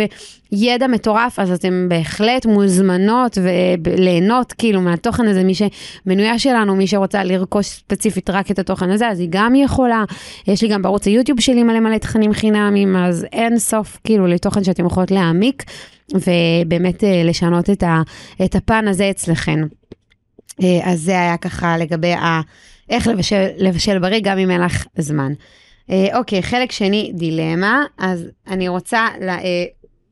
וידע 0.52 0.88
מטורף, 0.88 1.40
אז 1.40 1.52
אתם 1.52 1.86
בהחלט 1.90 2.46
מוזמנות 2.46 3.38
וליהנות 3.84 4.54
כאילו 4.54 4.82
מהתוכן 4.82 5.28
הזה, 5.28 5.44
מי 5.44 5.54
שמנויה 5.56 6.40
שלנו, 6.40 6.76
מי 6.76 6.88
שרוצה 6.88 7.24
לרכוש 7.24 7.66
ספציפית 7.66 8.30
רק 8.30 8.52
את 8.52 8.60
התוכן 8.60 8.90
הזה, 8.90 9.08
אז 9.08 9.20
היא 9.20 9.28
גם 9.32 9.56
יכולה. 9.56 10.04
יש 10.48 10.62
לי 10.62 10.68
גם 10.68 10.82
בערוץ 10.82 11.06
היוטיוב 11.06 11.40
שלי 11.40 11.64
מלא 11.64 11.80
מלא 11.80 11.98
תכנים 11.98 12.34
חינמים, 12.34 12.96
אז 12.96 13.26
אין 13.34 13.60
סוף 13.60 14.00
כאילו 14.04 14.28
לתוכן 14.28 14.64
שאתם 14.64 14.86
יכולות 14.86 15.12
להעמיק, 15.12 15.64
ובאמת 16.14 17.04
uh, 17.04 17.08
לשנות 17.24 17.70
את, 17.70 18.56
הפן 18.56 18.88
הזה 18.88 19.10
אצלכם. 19.10 19.64
Uh, 20.52 20.66
אז 20.84 21.02
זה 21.02 21.12
היה 21.12 21.38
ככה 21.38 21.78
לגבי 21.78 22.14
ה... 22.14 22.42
איך 22.90 23.08
לבשל, 23.08 23.48
לבשל 23.58 24.00
בריא 24.00 24.20
גם 24.24 24.38
אם 24.38 24.52
אין 24.52 24.62
לך 24.62 24.86
זמן. 24.98 25.34
אה, 25.90 26.18
אוקיי, 26.18 26.44
חלק 26.44 26.72
שני, 26.72 27.12
דילמה. 27.16 27.84
אז 27.98 28.28
אני 28.48 28.68
רוצה, 28.68 29.08
לה, 29.22 29.36
אה, 29.36 29.66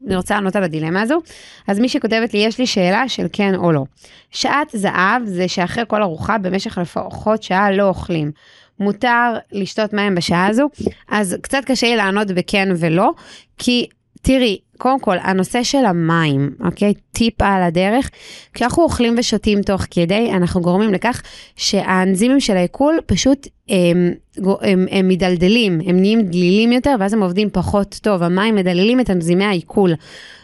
אני 0.07 0.15
רוצה 0.15 0.35
לענות 0.35 0.55
על 0.55 0.63
הדילמה 0.63 1.01
הזו. 1.01 1.19
אז 1.67 1.79
מי 1.79 1.89
שכותבת 1.89 2.33
לי, 2.33 2.39
יש 2.39 2.59
לי 2.59 2.67
שאלה 2.67 3.09
של 3.09 3.27
כן 3.33 3.55
או 3.55 3.71
לא. 3.71 3.83
שעת 4.31 4.67
זהב 4.73 5.25
זה 5.25 5.47
שאחרי 5.47 5.83
כל 5.87 6.03
ארוחה 6.03 6.37
במשך 6.37 6.77
לפחות 6.77 7.43
שעה 7.43 7.71
לא 7.71 7.87
אוכלים. 7.87 8.31
מותר 8.79 9.33
לשתות 9.51 9.93
מים 9.93 10.15
בשעה 10.15 10.47
הזו? 10.47 10.69
אז 11.09 11.37
קצת 11.41 11.61
קשה 11.65 11.87
לי 11.87 11.95
לענות 11.95 12.27
בכן 12.27 12.69
ולא, 12.77 13.11
כי 13.57 13.87
תראי, 14.21 14.57
קודם 14.81 14.99
כל, 14.99 15.17
הנושא 15.21 15.63
של 15.63 15.85
המים, 15.85 16.49
אוקיי? 16.65 16.93
טיפ 17.11 17.41
על 17.41 17.63
הדרך. 17.63 18.09
כשאנחנו 18.53 18.83
אוכלים 18.83 19.15
ושותים 19.17 19.61
תוך 19.61 19.81
כדי, 19.91 20.31
אנחנו 20.33 20.61
גורמים 20.61 20.93
לכך 20.93 21.21
שהאנזימים 21.55 22.39
של 22.39 22.57
העיכול 22.57 22.99
פשוט 23.05 23.47
הם, 23.69 24.13
הם, 24.61 24.85
הם 24.91 25.07
מדלדלים, 25.07 25.81
הם 25.85 25.99
נהיים 25.99 26.21
דלילים 26.21 26.71
יותר, 26.71 26.95
ואז 26.99 27.13
הם 27.13 27.23
עובדים 27.23 27.49
פחות 27.53 27.99
טוב. 28.01 28.23
המים 28.23 28.55
מדללים 28.55 28.99
את 28.99 29.09
אנזימי 29.09 29.45
העיכול. 29.45 29.93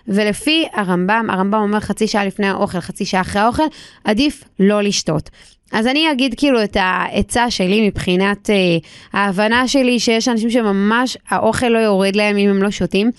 ולפי 0.07 0.65
הרמב"ם, 0.73 1.27
הרמב"ם 1.29 1.61
אומר 1.61 1.79
חצי 1.79 2.07
שעה 2.07 2.25
לפני 2.25 2.47
האוכל, 2.47 2.79
חצי 2.79 3.05
שעה 3.05 3.21
אחרי 3.21 3.41
האוכל, 3.41 3.63
עדיף 4.03 4.43
לא 4.59 4.81
לשתות. 4.81 5.29
אז 5.71 5.87
אני 5.87 6.11
אגיד 6.11 6.33
כאילו 6.37 6.63
את 6.63 6.77
העצה 6.79 7.51
שלי 7.51 7.87
מבחינת 7.87 8.49
אה, 8.49 8.55
ההבנה 9.13 9.67
שלי 9.67 9.99
שיש 9.99 10.27
אנשים 10.27 10.49
שממש 10.49 11.17
האוכל 11.29 11.67
לא 11.67 11.79
יורד 11.79 12.15
להם 12.15 12.37
אם 12.37 12.49
הם 12.49 12.63
לא 12.63 12.71
שותים. 12.71 13.11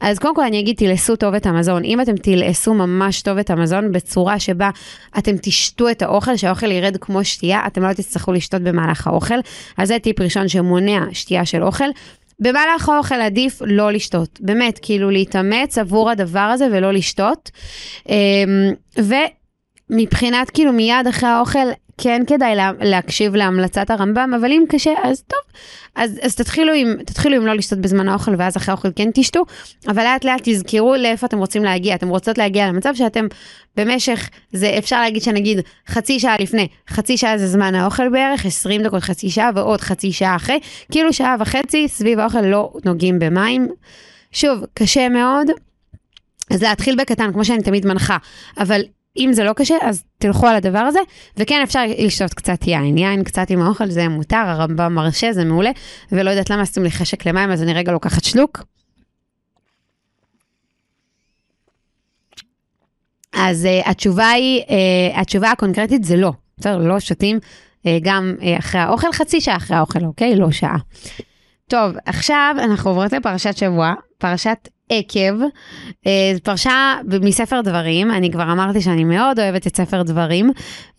אז 0.00 0.18
קודם 0.18 0.34
כל 0.34 0.44
אגיד, 0.60 0.76
תלעשו 0.76 1.16
טוב 1.16 1.34
את 1.34 1.46
המזון. 1.46 1.84
אם 1.84 2.00
אתם 2.00 2.16
תלעשו 2.16 2.74
ממש 2.74 3.22
טוב 3.22 3.38
את 3.38 3.50
המזון 3.50 3.92
בצורה 3.92 4.40
שבה 4.40 4.70
אתם 5.18 5.36
תשתו 5.42 5.90
את 5.90 6.02
האוכל, 6.02 6.36
שהאוכל 6.36 6.70
ירד 6.70 6.96
כמו 7.00 7.24
שתייה, 7.24 7.66
אתם 7.66 7.82
לא 7.82 7.92
תצטרכו 7.92 8.32
לשתות 8.32 8.62
במהלך 8.62 9.06
האוכל. 9.06 9.38
אז 9.76 9.88
זה 9.88 9.98
טיפ 9.98 10.20
ראשון 10.20 10.48
שמונע 10.48 11.04
שתייה 11.12 11.44
של 11.44 11.62
אוכל. 11.62 11.88
במהלך 12.40 12.88
האוכל 12.88 13.20
עדיף 13.20 13.62
לא 13.66 13.92
לשתות, 13.92 14.38
באמת, 14.40 14.78
כאילו 14.82 15.10
להתאמץ 15.10 15.78
עבור 15.78 16.10
הדבר 16.10 16.40
הזה 16.40 16.68
ולא 16.72 16.92
לשתות. 16.92 17.50
אמ, 18.08 18.72
ו... 19.00 19.14
מבחינת 19.90 20.50
כאילו 20.50 20.72
מיד 20.72 21.06
אחרי 21.08 21.28
האוכל, 21.28 21.58
כן 21.98 22.22
כדאי 22.26 22.56
לה, 22.56 22.70
להקשיב 22.80 23.34
להמלצת 23.34 23.90
הרמב"ם, 23.90 24.34
אבל 24.40 24.52
אם 24.52 24.64
קשה, 24.68 24.92
אז 25.02 25.22
טוב. 25.22 25.40
אז, 25.94 26.18
אז 26.22 26.34
תתחילו, 26.34 26.72
עם, 26.72 26.96
תתחילו 27.06 27.36
עם 27.36 27.46
לא 27.46 27.54
לשתות 27.54 27.78
בזמן 27.78 28.08
האוכל, 28.08 28.34
ואז 28.38 28.56
אחרי 28.56 28.72
האוכל 28.72 28.88
כן 28.96 29.10
תשתו, 29.14 29.42
אבל 29.88 30.02
לאט 30.02 30.24
לאט 30.24 30.40
תזכרו 30.44 30.94
לאיפה 30.94 31.26
אתם 31.26 31.38
רוצים 31.38 31.64
להגיע. 31.64 31.94
אתם 31.94 32.08
רוצות 32.08 32.38
להגיע 32.38 32.68
למצב 32.68 32.94
שאתם 32.94 33.26
במשך, 33.76 34.28
זה 34.52 34.74
אפשר 34.78 35.00
להגיד 35.00 35.22
שנגיד 35.22 35.60
חצי 35.88 36.20
שעה 36.20 36.36
לפני, 36.40 36.68
חצי 36.90 37.16
שעה 37.16 37.38
זה 37.38 37.46
זמן 37.46 37.74
האוכל 37.74 38.08
בערך, 38.08 38.46
20 38.46 38.82
דקות, 38.82 39.02
חצי 39.02 39.30
שעה 39.30 39.50
ועוד 39.54 39.80
חצי 39.80 40.12
שעה 40.12 40.36
אחרי, 40.36 40.58
כאילו 40.90 41.12
שעה 41.12 41.36
וחצי 41.40 41.88
סביב 41.88 42.18
האוכל 42.18 42.40
לא 42.40 42.72
נוגעים 42.84 43.18
במים. 43.18 43.68
שוב, 44.32 44.64
קשה 44.74 45.08
מאוד, 45.08 45.46
אז 46.50 46.62
להתחיל 46.62 46.96
בקטן, 46.96 47.32
כמו 47.32 47.44
שאני 47.44 47.62
תמיד 47.62 47.86
מנחה, 47.86 48.16
אבל 48.58 48.80
אם 49.16 49.30
זה 49.32 49.44
לא 49.44 49.52
קשה, 49.52 49.74
אז 49.82 50.04
תלכו 50.18 50.46
על 50.46 50.56
הדבר 50.56 50.78
הזה, 50.78 50.98
וכן 51.36 51.60
אפשר 51.62 51.80
לשתות 51.98 52.34
קצת 52.34 52.66
יין. 52.66 52.98
יין 52.98 53.24
קצת 53.24 53.50
עם 53.50 53.62
האוכל 53.62 53.90
זה 53.90 54.08
מותר, 54.08 54.36
הרמב"ם 54.36 54.94
מרשה, 54.94 55.32
זה 55.32 55.44
מעולה, 55.44 55.70
ולא 56.12 56.30
יודעת 56.30 56.50
למה 56.50 56.62
עשיתם 56.62 56.82
לי 56.82 56.90
חשק 56.90 57.26
למים, 57.26 57.50
אז 57.50 57.62
אני 57.62 57.74
רגע 57.74 57.92
לוקחת 57.92 58.24
שלוק. 58.24 58.64
אז 63.32 63.64
uh, 63.64 63.90
התשובה 63.90 64.28
היא, 64.28 64.62
uh, 64.62 65.20
התשובה 65.20 65.50
הקונקרטית 65.50 66.04
זה 66.04 66.16
לא. 66.16 66.32
בסדר, 66.58 66.78
לא 66.78 67.00
שותים 67.00 67.38
uh, 67.38 67.88
גם 68.02 68.34
uh, 68.38 68.58
אחרי 68.58 68.80
האוכל, 68.80 69.12
חצי 69.12 69.40
שעה 69.40 69.56
אחרי 69.56 69.76
האוכל, 69.76 70.04
אוקיי? 70.04 70.36
לא 70.36 70.50
שעה. 70.50 70.76
טוב, 71.68 71.92
עכשיו 72.06 72.54
אנחנו 72.58 72.90
עוברות 72.90 73.12
לפרשת 73.12 73.56
שבוע, 73.56 73.94
פרשת 74.18 74.68
עקב, 74.88 75.42
אה, 76.06 76.32
פרשה 76.42 76.96
מספר 77.22 77.60
דברים, 77.60 78.10
אני 78.10 78.30
כבר 78.30 78.52
אמרתי 78.52 78.80
שאני 78.80 79.04
מאוד 79.04 79.40
אוהבת 79.40 79.66
את 79.66 79.76
ספר 79.76 80.02
דברים, 80.02 80.50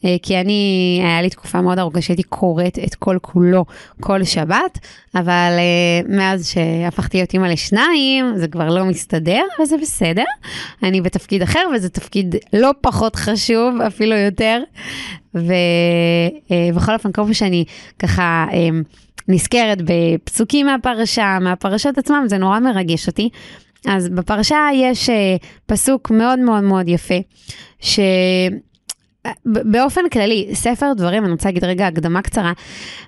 אה, 0.05 0.15
כי 0.21 0.39
אני, 0.39 1.01
היה 1.03 1.21
לי 1.21 1.29
תקופה 1.29 1.61
מאוד 1.61 1.79
ארוכה 1.79 2.01
שהייתי 2.01 2.23
קוראת 2.23 2.79
את 2.79 2.95
כל 2.95 3.17
כולו 3.21 3.65
כל 3.99 4.23
שבת, 4.23 4.79
אבל 5.15 5.51
אה, 5.57 6.01
מאז 6.17 6.49
שהפכתי 6.49 7.17
להיות 7.17 7.33
אימא 7.33 7.45
לשניים, 7.45 8.33
זה 8.35 8.47
כבר 8.47 8.69
לא 8.69 8.85
מסתדר, 8.85 9.41
וזה 9.61 9.75
בסדר. 9.81 10.23
אני 10.83 11.01
בתפקיד 11.01 11.41
אחר, 11.41 11.63
וזה 11.75 11.89
תפקיד 11.89 12.35
לא 12.53 12.71
פחות 12.81 13.15
חשוב, 13.15 13.81
אפילו 13.87 14.15
יותר. 14.15 14.63
ובכל 15.33 16.93
אופן, 16.93 17.11
כל 17.11 17.23
פעם 17.23 17.33
שאני 17.33 17.65
ככה... 17.99 18.45
נזכרת 19.27 19.77
בפסוקים 19.85 20.65
מהפרשה, 20.65 21.37
מהפרשות 21.41 21.97
עצמם, 21.97 22.23
זה 22.27 22.37
נורא 22.37 22.59
מרגש 22.59 23.07
אותי. 23.07 23.29
אז 23.87 24.09
בפרשה 24.09 24.67
יש 24.73 25.09
uh, 25.09 25.13
פסוק 25.65 26.11
מאוד 26.11 26.39
מאוד 26.39 26.63
מאוד 26.63 26.87
יפה, 26.87 27.15
שבאופן 29.45 30.09
כללי, 30.11 30.49
ספר 30.53 30.93
דברים, 30.97 31.23
אני 31.23 31.31
רוצה 31.31 31.49
להגיד 31.49 31.63
רגע 31.63 31.87
הקדמה 31.87 32.21
קצרה, 32.21 32.53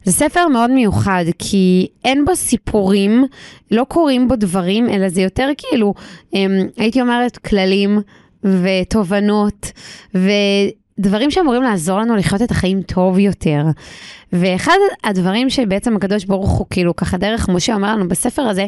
זה 0.03 0.11
ספר 0.11 0.47
מאוד 0.47 0.71
מיוחד, 0.71 1.25
כי 1.39 1.87
אין 2.05 2.25
בו 2.25 2.35
סיפורים, 2.35 3.25
לא 3.71 3.83
קורים 3.83 4.27
בו 4.27 4.35
דברים, 4.35 4.89
אלא 4.89 5.09
זה 5.09 5.21
יותר 5.21 5.49
כאילו, 5.57 5.93
um, 6.33 6.37
הייתי 6.77 7.01
אומרת, 7.01 7.37
כללים 7.37 7.99
ותובנות, 8.43 9.71
ו... 10.15 10.29
דברים 10.99 11.31
שאמורים 11.31 11.63
לעזור 11.63 11.99
לנו 11.99 12.15
לחיות 12.15 12.41
את 12.41 12.51
החיים 12.51 12.81
טוב 12.81 13.19
יותר. 13.19 13.63
ואחד 14.33 14.77
הדברים 15.03 15.49
שבעצם 15.49 15.95
הקדוש 15.95 16.25
ברוך 16.25 16.49
הוא, 16.49 16.67
כאילו, 16.69 16.95
ככה 16.95 17.17
דרך 17.17 17.49
משה 17.49 17.75
אומר 17.75 17.95
לנו 17.95 18.07
בספר 18.07 18.41
הזה, 18.41 18.65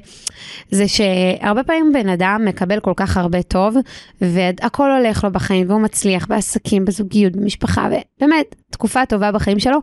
זה 0.71 0.85
שהרבה 0.87 1.63
פעמים 1.63 1.93
בן 1.93 2.09
אדם 2.09 2.41
מקבל 2.45 2.79
כל 2.79 2.93
כך 2.95 3.17
הרבה 3.17 3.41
טוב, 3.41 3.75
והכל 4.21 4.91
הולך 4.91 5.23
לו 5.23 5.31
בחיים, 5.31 5.69
והוא 5.69 5.81
מצליח 5.81 6.27
בעסקים, 6.27 6.85
בזוגיות, 6.85 7.35
במשפחה, 7.35 7.87
ובאמת, 7.87 8.55
תקופה 8.69 9.05
טובה 9.05 9.31
בחיים 9.31 9.59
שלו, 9.59 9.79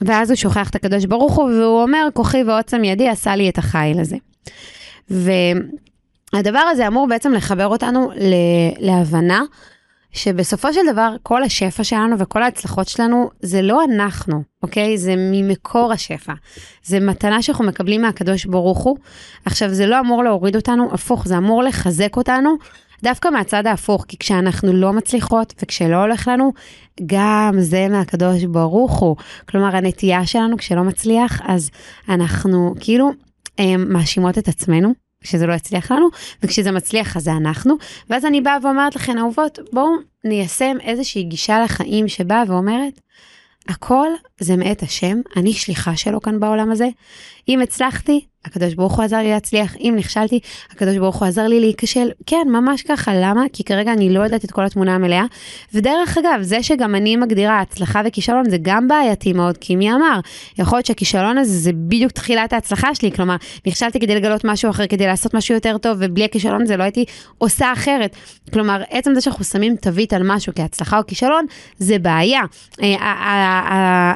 ואז 0.00 0.30
הוא 0.30 0.36
שוכח 0.36 0.70
את 0.70 0.74
הקדוש 0.74 1.04
ברוך 1.04 1.34
הוא, 1.34 1.44
והוא 1.44 1.82
אומר, 1.82 2.08
כוחי 2.14 2.42
ועוצם 2.42 2.84
ידי 2.84 3.08
עשה 3.08 3.36
לי 3.36 3.48
את 3.48 3.58
החיל 3.58 4.00
הזה. 4.00 4.16
והדבר 5.10 6.58
הזה 6.58 6.86
אמור 6.86 7.06
בעצם 7.08 7.32
לחבר 7.32 7.66
אותנו 7.66 8.10
להבנה. 8.78 9.42
שבסופו 10.16 10.72
של 10.72 10.80
דבר 10.92 11.14
כל 11.22 11.42
השפע 11.42 11.84
שלנו 11.84 12.18
וכל 12.18 12.42
ההצלחות 12.42 12.88
שלנו 12.88 13.30
זה 13.40 13.62
לא 13.62 13.84
אנחנו, 13.84 14.42
אוקיי? 14.62 14.98
זה 14.98 15.14
ממקור 15.16 15.92
השפע. 15.92 16.32
זה 16.82 17.00
מתנה 17.00 17.42
שאנחנו 17.42 17.64
מקבלים 17.64 18.02
מהקדוש 18.02 18.44
ברוך 18.44 18.78
הוא. 18.78 18.96
עכשיו, 19.44 19.74
זה 19.74 19.86
לא 19.86 20.00
אמור 20.00 20.24
להוריד 20.24 20.56
אותנו, 20.56 20.88
הפוך, 20.92 21.28
זה 21.28 21.38
אמור 21.38 21.62
לחזק 21.62 22.16
אותנו 22.16 22.56
דווקא 23.02 23.28
מהצד 23.28 23.66
ההפוך, 23.66 24.04
כי 24.08 24.18
כשאנחנו 24.18 24.72
לא 24.72 24.92
מצליחות 24.92 25.54
וכשלא 25.62 25.96
הולך 25.96 26.28
לנו, 26.28 26.52
גם 27.06 27.54
זה 27.58 27.88
מהקדוש 27.88 28.44
ברוך 28.44 28.98
הוא. 28.98 29.16
כלומר, 29.48 29.76
הנטייה 29.76 30.26
שלנו 30.26 30.56
כשלא 30.56 30.84
מצליח, 30.84 31.40
אז 31.44 31.70
אנחנו 32.08 32.74
כאילו 32.80 33.10
הם, 33.58 33.92
מאשימות 33.92 34.38
את 34.38 34.48
עצמנו. 34.48 35.05
כשזה 35.26 35.46
לא 35.46 35.54
יצליח 35.54 35.92
לנו, 35.92 36.08
וכשזה 36.42 36.72
מצליח 36.72 37.16
אז 37.16 37.22
זה 37.22 37.32
אנחנו. 37.32 37.74
ואז 38.10 38.24
אני 38.24 38.40
באה 38.40 38.56
ואומרת 38.62 38.96
לכן, 38.96 39.18
אהובות, 39.18 39.58
בואו 39.72 39.90
ניישם 40.24 40.76
איזושהי 40.82 41.22
גישה 41.22 41.60
לחיים 41.64 42.08
שבאה 42.08 42.42
ואומרת, 42.46 43.00
הכל 43.68 44.08
זה 44.40 44.56
מאת 44.56 44.82
השם, 44.82 45.18
אני 45.36 45.52
שליחה 45.52 45.96
שלו 45.96 46.20
כאן 46.20 46.40
בעולם 46.40 46.70
הזה. 46.70 46.88
אם 47.48 47.60
הצלחתי, 47.60 48.26
הקדוש 48.46 48.74
ברוך 48.74 48.96
הוא 48.96 49.04
עזר 49.04 49.16
לי 49.16 49.30
להצליח, 49.30 49.76
אם 49.80 49.94
נכשלתי, 49.96 50.40
הקדוש 50.70 50.96
ברוך 50.96 51.16
הוא 51.16 51.28
עזר 51.28 51.46
לי 51.46 51.60
להיכשל. 51.60 52.08
כן, 52.26 52.46
ממש 52.50 52.82
ככה, 52.82 53.12
למה? 53.14 53.42
כי 53.52 53.64
כרגע 53.64 53.92
אני 53.92 54.14
לא 54.14 54.20
יודעת 54.20 54.44
את 54.44 54.50
כל 54.50 54.64
התמונה 54.64 54.94
המלאה. 54.94 55.24
ודרך 55.74 56.18
אגב, 56.18 56.42
זה 56.42 56.62
שגם 56.62 56.94
אני 56.94 57.16
מגדירה 57.16 57.60
הצלחה 57.60 58.02
וכישלון 58.06 58.50
זה 58.50 58.56
גם 58.62 58.88
בעייתי 58.88 59.32
מאוד, 59.32 59.58
כי 59.58 59.76
מי 59.76 59.92
אמר? 59.92 60.20
יכול 60.58 60.76
להיות 60.76 60.86
שהכישלון 60.86 61.38
הזה 61.38 61.58
זה 61.58 61.70
בדיוק 61.72 62.12
תחילת 62.12 62.52
ההצלחה 62.52 62.94
שלי, 62.94 63.12
כלומר, 63.12 63.36
נכשלתי 63.66 64.00
כדי 64.00 64.14
לגלות 64.14 64.44
משהו 64.44 64.70
אחר, 64.70 64.86
כדי 64.86 65.06
לעשות 65.06 65.34
משהו 65.34 65.54
יותר 65.54 65.78
טוב, 65.78 65.96
ובלי 66.00 66.24
הכישלון 66.24 66.62
הזה 66.62 66.76
לא 66.76 66.82
הייתי 66.82 67.04
עושה 67.38 67.72
אחרת. 67.72 68.16
כלומר, 68.52 68.82
עצם 68.90 69.14
זה 69.14 69.20
שאנחנו 69.20 69.44
שמים 69.44 69.76
תווית 69.76 70.12
על 70.12 70.22
משהו 70.24 70.52
כהצלחה 70.56 70.98
או 70.98 71.06
כישלון, 71.06 71.46
זה 71.78 71.98
בעיה. 71.98 72.40
אה, 72.82 72.94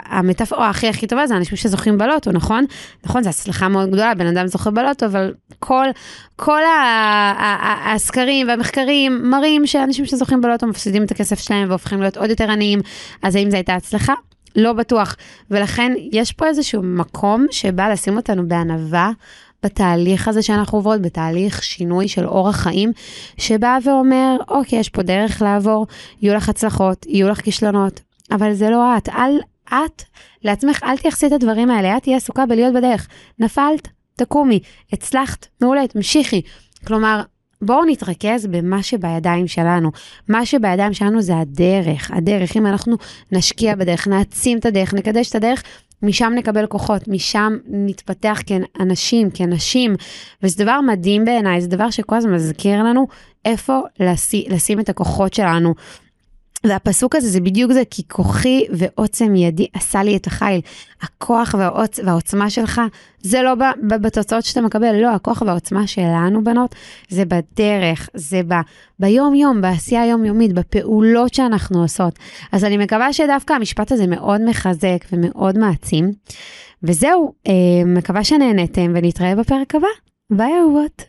המטאפורה 0.05 0.71
הכי 0.71 0.89
הכי 0.89 1.07
טובה 1.07 1.27
זה 1.27 1.37
אנשים 1.37 1.57
שזוכים 1.57 1.99
בלוטו, 1.99 2.33
נכון? 2.33 2.65
נכון, 3.05 3.23
זו 3.23 3.29
הצלחה 3.29 3.69
מאוד 3.69 3.89
גדולה, 3.89 4.15
בן 4.21 4.27
אדם 4.27 4.47
זוכה 4.47 4.71
בלוטו, 4.71 5.07
אבל 5.07 5.35
כל, 5.59 5.87
כל 6.37 6.63
הסקרים 7.95 8.49
והמחקרים 8.49 9.31
מראים 9.31 9.67
שאנשים 9.67 10.07
שזוכים 10.07 10.41
בלוטו 10.41 10.67
מפסידים 10.67 11.03
את 11.05 11.11
הכסף 11.11 11.39
שלהם 11.39 11.69
והופכים 11.69 12.01
להיות 12.01 12.17
עוד 12.17 12.31
יותר 12.31 12.51
עניים, 12.51 12.81
אז 13.23 13.37
האם 13.37 13.51
זו 13.51 13.57
הייתה 13.57 13.75
הצלחה? 13.75 14.15
לא 14.57 14.73
בטוח. 14.73 15.17
ולכן 15.51 15.93
יש 16.13 16.33
פה 16.33 16.47
איזשהו 16.47 16.83
מקום 16.83 17.47
שבא 17.51 17.89
לשים 17.89 18.17
אותנו 18.17 18.49
בענווה. 18.49 19.11
בתהליך 19.63 20.29
הזה 20.29 20.43
שאנחנו 20.43 20.79
עוברות, 20.79 21.03
בתהליך 21.03 21.63
שינוי 21.63 22.09
של 22.09 22.27
אורח 22.27 22.57
חיים, 22.57 22.93
שבא 23.39 23.79
ואומר, 23.85 24.37
אוקיי, 24.49 24.79
יש 24.79 24.89
פה 24.89 25.03
דרך 25.03 25.43
לעבור, 25.43 25.87
יהיו 26.23 26.35
לך 26.35 26.49
הצלחות, 26.49 27.07
יהיו 27.07 27.29
לך 27.29 27.41
כישלונות, 27.41 28.01
אבל 28.31 28.53
זה 28.53 28.71
לא 28.71 28.97
את. 28.97 29.09
אל, 29.09 29.39
את 29.69 30.03
לעצמך, 30.45 30.81
אל 30.83 30.97
תייחסי 30.97 31.27
את 31.27 31.33
הדברים 31.33 31.71
האלה, 31.71 31.97
את 31.97 32.03
תהיה 32.03 32.17
עסוקה 32.17 32.47
בלהיות 32.47 32.75
בדרך. 32.75 33.09
נפלת, 33.39 33.89
תקומי, 34.25 34.61
הצלחת, 34.93 35.47
מעולה, 35.61 35.87
תמשיכי. 35.89 36.43
כלומר, 36.87 37.23
בואו 37.63 37.85
נתרכז 37.85 38.47
במה 38.47 38.83
שבידיים 38.83 39.49
שלנו. 39.49 39.91
מה 40.29 40.47
שבידיים 40.47 40.93
שלנו 40.93 41.23
זה 41.23 41.39
הדרך. 41.39 42.11
הדרך, 42.11 42.57
אם 42.57 42.67
אנחנו 42.67 42.97
נשקיע 43.33 43.75
בדרך, 43.75 44.09
נעצים 44.09 44.59
את 44.59 44.67
הדרך, 44.67 44.95
נקדש 44.95 45.31
את 45.31 45.35
הדרך, 45.35 45.63
משם 46.03 46.33
נקבל 46.37 46.67
כוחות, 46.67 47.09
משם 47.09 47.57
נתפתח 47.67 48.41
כאנשים, 48.47 49.31
כנשים. 49.31 49.95
וזה 50.43 50.65
דבר 50.65 50.81
מדהים 50.81 51.25
בעיניי, 51.25 51.61
זה 51.61 51.69
דבר 51.69 51.91
שכל 51.91 52.17
הזמן 52.17 52.35
מזכיר 52.35 52.83
לנו 52.83 53.07
איפה 53.45 53.81
לשים, 54.01 54.43
לשים 54.49 54.81
את 54.81 54.89
הכוחות 54.89 55.35
שלנו. 55.35 55.75
והפסוק 56.65 57.17
הזה 57.17 57.29
זה 57.29 57.41
בדיוק 57.41 57.73
זה, 57.73 57.83
כי 57.91 58.03
כוחי 58.09 58.65
ועוצם 58.73 59.35
ידי 59.35 59.67
עשה 59.75 60.03
לי 60.03 60.17
את 60.17 60.27
החיל. 60.27 60.61
הכוח 61.03 61.55
והעוצ... 61.59 62.01
והעוצמה 62.05 62.51
שלך, 62.51 62.81
זה 63.21 63.43
לא 63.43 63.55
ב... 63.55 63.63
ב... 63.89 63.95
בתוצאות 63.95 64.45
שאתה 64.45 64.61
מקבל, 64.61 64.97
לא, 64.97 65.15
הכוח 65.15 65.43
והעוצמה 65.47 65.87
שלנו, 65.87 66.45
בנות, 66.45 66.75
זה 67.09 67.25
בדרך, 67.25 68.09
זה 68.15 68.41
ב... 68.49 68.55
ביום-יום, 68.99 69.61
בעשייה 69.61 70.03
היומיומית, 70.03 70.53
בפעולות 70.53 71.35
שאנחנו 71.35 71.83
עושות. 71.83 72.19
אז 72.53 72.65
אני 72.65 72.77
מקווה 72.77 73.13
שדווקא 73.13 73.53
המשפט 73.53 73.93
הזה 73.93 74.07
מאוד 74.07 74.41
מחזק 74.45 75.05
ומאוד 75.13 75.59
מעצים. 75.59 76.13
וזהו, 76.83 77.33
אה, 77.47 77.53
מקווה 77.87 78.25
שנהנתם 78.25 78.93
ונתראה 78.95 79.37
בפרק 79.37 79.75
הבא. 79.75 79.89
ביי 80.31 80.53
אהובות. 80.61 81.03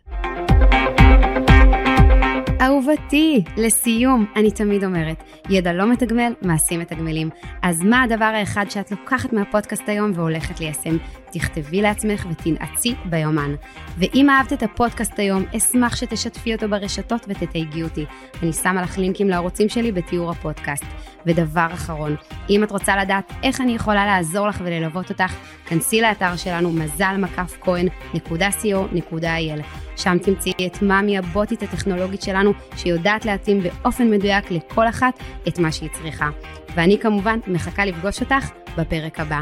אהובתי, 2.81 3.43
לסיום, 3.57 4.25
אני 4.35 4.51
תמיד 4.51 4.83
אומרת, 4.83 5.23
ידע 5.49 5.73
לא 5.73 5.91
מתגמל, 5.91 6.33
מעשים 6.41 6.79
מתגמלים. 6.79 7.29
אז 7.61 7.83
מה 7.83 8.03
הדבר 8.03 8.25
האחד 8.25 8.65
שאת 8.69 8.91
לוקחת 8.91 9.33
מהפודקאסט 9.33 9.89
היום 9.89 10.11
והולכת 10.15 10.59
ליישם? 10.59 10.97
תכתבי 11.31 11.81
לעצמך 11.81 12.25
ותנעצי 12.31 12.95
ביומן. 13.05 13.55
ואם 13.97 14.29
אהבת 14.29 14.53
את 14.53 14.63
הפודקאסט 14.63 15.19
היום, 15.19 15.43
אשמח 15.57 15.95
שתשתפי 15.95 16.55
אותו 16.55 16.69
ברשתות 16.69 17.25
ותתייגי 17.27 17.83
אותי. 17.83 18.05
אני 18.43 18.53
שמה 18.53 18.81
לך 18.81 18.97
לינקים 18.97 19.29
לערוצים 19.29 19.69
שלי 19.69 19.91
בתיאור 19.91 20.31
הפודקאסט. 20.31 20.85
ודבר 21.25 21.67
אחרון, 21.73 22.15
אם 22.49 22.63
את 22.63 22.71
רוצה 22.71 22.97
לדעת 22.97 23.33
איך 23.43 23.61
אני 23.61 23.75
יכולה 23.75 24.05
לעזור 24.05 24.47
לך 24.47 24.61
וללוות 24.65 25.09
אותך, 25.09 25.33
כנסי 25.71 26.01
לאתר 26.01 26.35
שלנו 26.35 26.71
מזל 26.71 27.15
מקף 27.17 27.57
כהן.co.il. 27.61 29.61
שם 29.97 30.17
תמצאי 30.17 30.53
את 30.65 30.81
מאמי 30.81 31.17
הבוטית 31.17 31.63
הטכנולוגית 31.63 32.21
שלנו, 32.21 32.53
שיודעת 32.75 33.25
להתאים 33.25 33.63
באופן 33.63 34.11
מדויק 34.11 34.51
לכל 34.51 34.89
אחת 34.89 35.19
את 35.47 35.59
מה 35.59 35.71
שהיא 35.71 35.89
צריכה. 35.93 36.29
ואני 36.75 36.99
כמובן 36.99 37.39
מחכה 37.47 37.85
לפגוש 37.85 38.21
אותך 38.21 38.49
בפרק 38.77 39.19
הבא. 39.19 39.41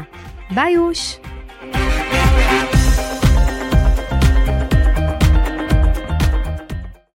ביי 0.54 0.72
יוש! 0.72 1.16